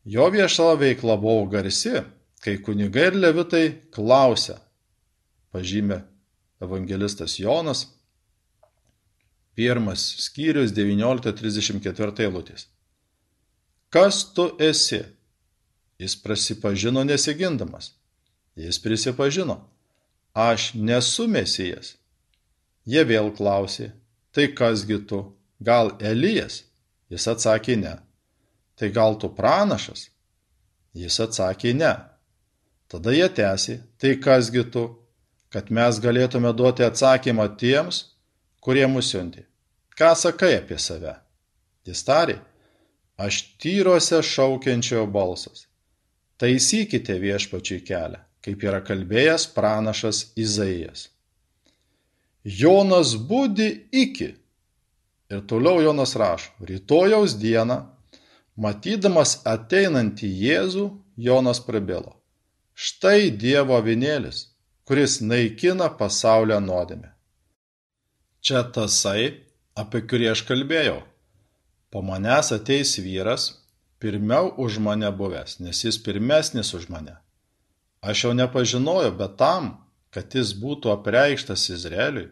Jo 0.09 0.29
vieša 0.33 0.73
veikla 0.79 1.19
buvo 1.19 1.45
garsi, 1.51 1.99
kai 2.41 2.57
kunigai 2.63 3.09
ir 3.11 3.19
levitai 3.19 3.65
klausia, 3.93 4.57
pažymė 5.53 5.99
evangelistas 6.63 7.35
Jonas, 7.39 7.85
pirmas 9.55 10.01
skyrius 10.23 10.71
19.34 10.75 12.25
eilutės. 12.25 12.67
Kas 13.91 14.23
tu 14.33 14.47
esi? 14.63 15.03
Jis 15.99 16.15
prisipažino 16.23 17.03
nesigindamas. 17.03 17.91
Jis 18.55 18.79
prisipažino, 18.81 19.69
aš 20.33 20.73
nesu 20.73 21.27
mesijas. 21.27 21.95
Jie 22.85 23.03
vėl 23.05 23.29
klausė, 23.35 23.91
tai 24.31 24.49
kasgi 24.55 25.01
tu, 25.07 25.19
gal 25.59 25.93
Elijas? 25.99 26.63
Jis 27.09 27.27
atsakė 27.27 27.75
ne. 27.81 27.97
Tai 28.79 28.89
gal 28.95 29.17
tu 29.19 29.29
pranašas? 29.35 30.07
Jis 30.95 31.19
atsakė 31.19 31.73
ne. 31.75 31.93
Tada 32.89 33.13
jie 33.13 33.27
tęsė, 33.29 33.79
tai 34.01 34.15
kasgi 34.23 34.63
tu, 34.73 34.85
kad 35.53 35.69
mes 35.73 35.99
galėtume 36.01 36.51
duoti 36.57 36.85
atsakymą 36.85 37.47
tiems, 37.61 38.03
kurie 38.63 38.87
mus 38.87 39.11
siunti. 39.11 39.45
Ką 39.97 40.13
sakai 40.15 40.55
apie 40.61 40.77
save? 40.79 41.15
Jis 41.85 42.05
tarė, 42.07 42.37
aš 43.17 43.41
tyruose 43.61 44.21
šaukiančiojo 44.25 45.07
balsas. 45.11 45.68
Taisykite 46.39 47.17
viešpačiai 47.19 47.81
kelią, 47.83 48.19
kaip 48.45 48.61
yra 48.63 48.79
kalbėjęs 48.85 49.49
pranašas 49.55 50.29
Izaijas. 50.39 51.09
Jonas 52.43 53.17
būdi 53.27 53.67
iki. 53.91 54.29
Ir 55.29 55.43
toliau 55.45 55.83
Jonas 55.83 56.15
rašo, 56.15 56.53
rytojaus 56.63 57.35
dieną, 57.37 57.81
matydamas 58.55 59.41
ateinantį 59.45 60.31
Jėzų, 60.45 60.87
Jonas 61.19 61.59
prabilo. 61.59 62.15
Štai 62.73 63.29
Dievo 63.35 63.75
avinėlis, 63.75 64.47
kuris 64.87 65.19
naikina 65.19 65.91
pasaulio 65.99 66.61
nuodėmę. 66.63 67.11
Čia 68.39 68.63
tasai, 68.63 69.43
apie 69.75 70.01
kurį 70.07 70.31
aš 70.31 70.47
kalbėjau. 70.47 71.01
Po 71.91 72.01
manęs 72.05 72.53
ateis 72.55 72.95
vyras, 73.03 73.58
pirmiau 73.99 74.53
už 74.57 74.79
mane 74.79 75.09
buvęs, 75.11 75.59
nes 75.59 75.83
jis 75.83 75.97
pirmesnis 76.03 76.73
už 76.73 76.89
mane. 76.89 77.17
Aš 78.01 78.23
jau 78.23 78.33
nepažinojau, 78.33 79.11
bet 79.19 79.35
tam, 79.37 79.73
kad 80.15 80.35
jis 80.35 80.53
būtų 80.55 80.93
apreikštas 80.95 81.67
Izraeliui, 81.75 82.29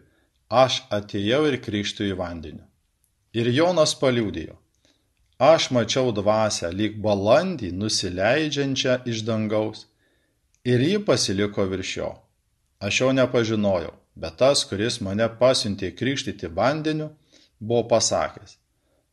aš 0.48 0.82
atėjau 0.90 1.42
ir 1.50 1.58
krikštų 1.60 2.08
į 2.08 2.16
vandenį. 2.18 2.64
Ir 3.36 3.50
Jonas 3.52 3.92
paliūdėjo. 4.00 4.56
Aš 5.38 5.68
mačiau 5.70 6.10
dvasę 6.10 6.72
lyg 6.74 6.96
balandį 7.04 7.70
nusileidžiančią 7.76 9.04
iš 9.06 9.20
dangaus 9.28 9.84
ir 10.66 10.82
ji 10.82 10.98
pasiliko 11.04 11.66
virš 11.70 11.92
jo. 12.00 12.08
Aš 12.80 13.00
jo 13.00 13.12
nepažinojau, 13.12 13.92
bet 14.18 14.38
tas, 14.40 14.64
kuris 14.66 14.98
mane 15.04 15.28
pasiuntė 15.38 15.92
krikštyti 15.94 16.50
vandeniu, 16.58 17.12
buvo 17.60 17.84
pasakęs, 17.92 18.56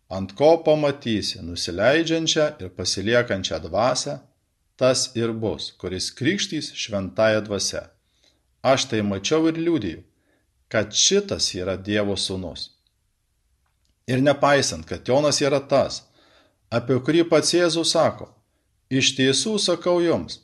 ant 0.09 0.35
ko 0.37 0.51
pamatysi 0.65 1.41
nusileidžiančią 1.41 2.47
ir 2.61 2.69
pasiliekančią 2.77 3.59
dvasę, 3.65 4.19
tas 4.77 5.09
ir 5.15 5.33
bus, 5.33 5.71
kuris 5.79 6.11
krikštys 6.11 6.73
šventąją 6.75 7.41
dvasę. 7.47 7.83
Aš 8.61 8.87
tai 8.91 9.01
mačiau 9.01 9.47
ir 9.49 9.57
liūdėjau, 9.61 10.03
kad 10.69 10.93
šitas 10.93 11.51
yra 11.55 11.75
Dievo 11.77 12.15
sūnus. 12.17 12.71
Ir 14.07 14.21
nepaisant, 14.21 14.85
kad 14.85 15.07
Jonas 15.07 15.41
yra 15.41 15.59
tas, 15.59 16.03
apie 16.69 16.97
kurį 17.01 17.25
pats 17.29 17.53
Jėzus 17.53 17.93
sako, 17.95 18.29
iš 18.89 19.15
tiesų 19.17 19.57
sakau 19.61 19.97
jums, 20.03 20.41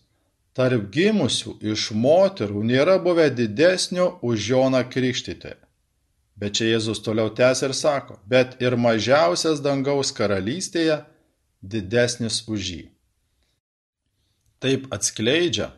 tarp 0.57 0.89
gimusių 0.93 1.57
iš 1.73 1.91
moterų 1.93 2.63
nėra 2.71 2.97
buvę 3.03 3.29
didesnio 3.37 4.17
už 4.21 4.49
Joną 4.53 4.81
Krikštytoją. 4.89 5.60
Bet 6.41 6.57
čia 6.57 6.71
Jėzus 6.71 7.03
toliau 7.05 7.29
tęsia 7.29 7.67
ir 7.69 7.75
sako, 7.77 8.17
bet 8.25 8.57
ir 8.63 8.73
mažiausias 8.73 9.61
dangaus 9.61 10.09
karalystėje 10.17 11.03
didesnis 11.61 12.41
už 12.49 12.71
jį. 12.73 12.81
Taip 14.61 14.87
atskleidžia 14.93 15.69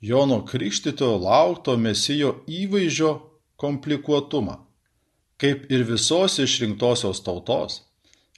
Jono 0.00 0.44
Krikštytojo 0.46 1.18
laukto 1.18 1.74
mesijo 1.76 2.36
įvaizdžio 2.46 3.10
komplikuotumą, 3.58 4.60
kaip 5.42 5.66
ir 5.74 5.82
visos 5.86 6.38
išrinktosios 6.38 7.18
tautos, 7.26 7.82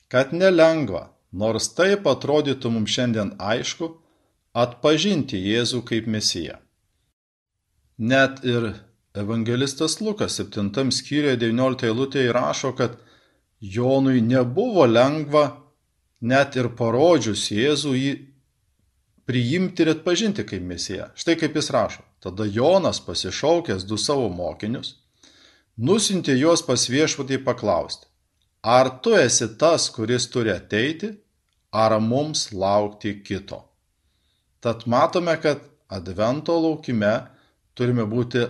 kad 0.08 0.32
nelengva, 0.32 1.10
nors 1.32 1.68
taip 1.76 2.08
atrodytų 2.08 2.72
mums 2.72 2.96
šiandien 2.96 3.34
aišku, 3.36 3.92
atpažinti 4.56 5.38
Jėzų 5.44 5.84
kaip 5.86 6.08
Mesiją. 6.08 6.56
Net 8.00 8.40
ir 8.48 8.72
evangelistas 9.14 10.00
Lukas 10.00 10.38
7 10.40 10.90
skyriuje 10.92 11.36
19 11.36 11.86
eilutėje 11.88 12.32
rašo, 12.32 12.72
kad 12.76 12.98
Jonui 13.60 14.20
nebuvo 14.20 14.86
lengva 14.86 15.44
net 16.20 16.56
ir 16.56 16.70
parodžius 16.76 17.50
Jėzų 17.52 17.94
jį 17.96 18.12
priimti 19.28 19.84
ir 19.84 19.92
atpažinti 19.94 20.44
kaip 20.46 20.62
Mesiją. 20.66 21.10
Štai 21.14 21.36
kaip 21.40 21.56
jis 21.56 21.70
rašo. 21.74 22.04
Tada 22.20 22.44
Jonas 22.44 23.00
pasišaukęs 23.00 23.86
du 23.88 23.96
savo 23.96 24.28
mokinius, 24.28 24.98
nusintė 25.80 26.36
juos 26.36 26.60
pas 26.66 26.82
viešpatį 26.92 27.38
paklausti, 27.46 28.06
ar 28.60 28.90
tu 29.00 29.14
esi 29.16 29.48
tas, 29.56 29.88
kuris 29.94 30.28
turi 30.28 30.52
ateiti, 30.52 31.14
ar 31.72 31.96
mums 32.00 32.50
laukti 32.52 33.14
kito. 33.24 33.62
Tad 34.60 34.84
matome, 34.84 35.38
kad 35.40 35.62
advento 35.88 36.58
laukime 36.60 37.14
turime 37.74 38.04
būti 38.04 38.44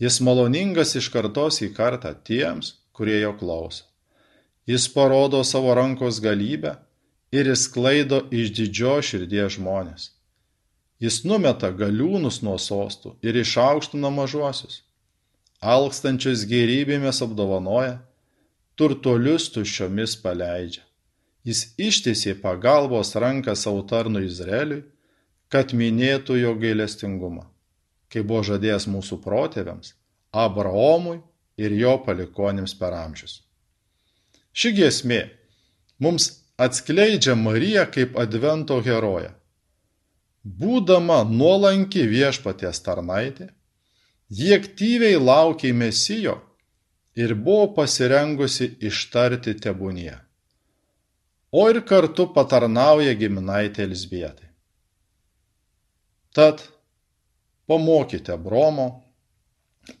Jis 0.00 0.16
maloningas 0.24 0.94
iš 0.96 1.10
kartos 1.12 1.58
į 1.60 1.74
kartą 1.76 2.14
tiems, 2.24 2.70
kurie 2.96 3.18
jo 3.20 3.34
klauso. 3.36 3.82
Jis 4.64 4.86
parodo 4.94 5.42
savo 5.44 5.74
rankos 5.76 6.22
galybę 6.24 6.72
ir 7.36 7.50
įsklaido 7.52 8.22
iš 8.32 8.54
didžio 8.56 8.94
širdies 9.04 9.58
žmonės. 9.58 10.06
Jis 11.04 11.20
numeta 11.28 11.68
galiūnus 11.82 12.40
nuo 12.46 12.56
sostų 12.56 13.12
ir 13.20 13.36
išaukština 13.42 14.08
mažuosius. 14.16 14.80
Alkstančius 15.60 16.46
gerybėmis 16.48 17.20
apdovanoja, 17.26 17.98
turtolius 18.80 19.50
tuščiomis 19.52 20.16
paleidžia. 20.24 20.86
Jis 21.44 21.66
ištėsė 21.76 22.38
pagalbos 22.40 23.12
ranką 23.20 23.52
savo 23.52 23.84
tarnui 23.84 24.24
Izraeliui, 24.32 24.86
kad 25.52 25.76
minėtų 25.76 26.40
jo 26.40 26.56
gailestingumą 26.56 27.50
kaip 28.10 28.26
buvo 28.26 28.42
žadėjęs 28.46 28.88
mūsų 28.90 29.20
protėviams, 29.24 29.94
Abraomui 30.30 31.20
ir 31.60 31.74
jo 31.76 31.96
palikonėms 32.04 32.74
per 32.78 32.94
amžius. 32.96 33.40
Ši 34.52 34.72
giesmė 34.78 35.20
mums 36.02 36.30
atskleidžia 36.60 37.36
Mariją 37.38 37.86
kaip 37.94 38.18
advento 38.18 38.80
heroję. 38.84 39.32
Būdama 40.40 41.20
nuolanki 41.28 42.06
viešpaties 42.08 42.80
tarnaitė, 42.84 43.50
ji 44.30 44.54
aktyviai 44.56 45.18
laukė 45.20 45.72
mesijo 45.76 46.38
ir 47.14 47.34
buvo 47.34 47.68
pasirengusi 47.76 48.70
ištarti 48.90 49.54
tebūnie. 49.60 50.16
O 51.52 51.66
ir 51.70 51.80
kartu 51.82 52.28
patarnauja 52.34 53.12
giminaitė 53.18 53.84
Elsbietai. 53.88 54.48
Tad 56.30 56.62
pamokite 57.70 58.34
Bromo, 58.36 58.88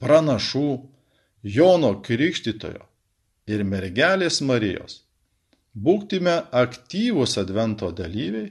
pranašų, 0.02 0.70
Jono 1.42 1.94
Krikštytojo 2.04 2.82
ir 3.48 3.62
mergelės 3.64 4.40
Marijos. 4.44 5.04
Būkime 5.72 6.34
aktyvūs 6.50 7.38
advento 7.40 7.92
dalyviai 7.94 8.50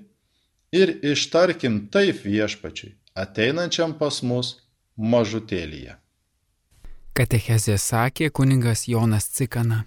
ir 0.72 0.96
ištarkim 1.12 1.90
taip 1.94 2.24
viešpačiui, 2.24 2.96
ateinančiam 3.14 3.94
pas 4.00 4.22
mus 4.24 4.56
mažutėlyje. 4.98 5.98
Katechezė 7.14 7.76
sakė 7.78 8.30
kuningas 8.32 8.88
Jonas 8.88 9.28
Cikana. 9.36 9.84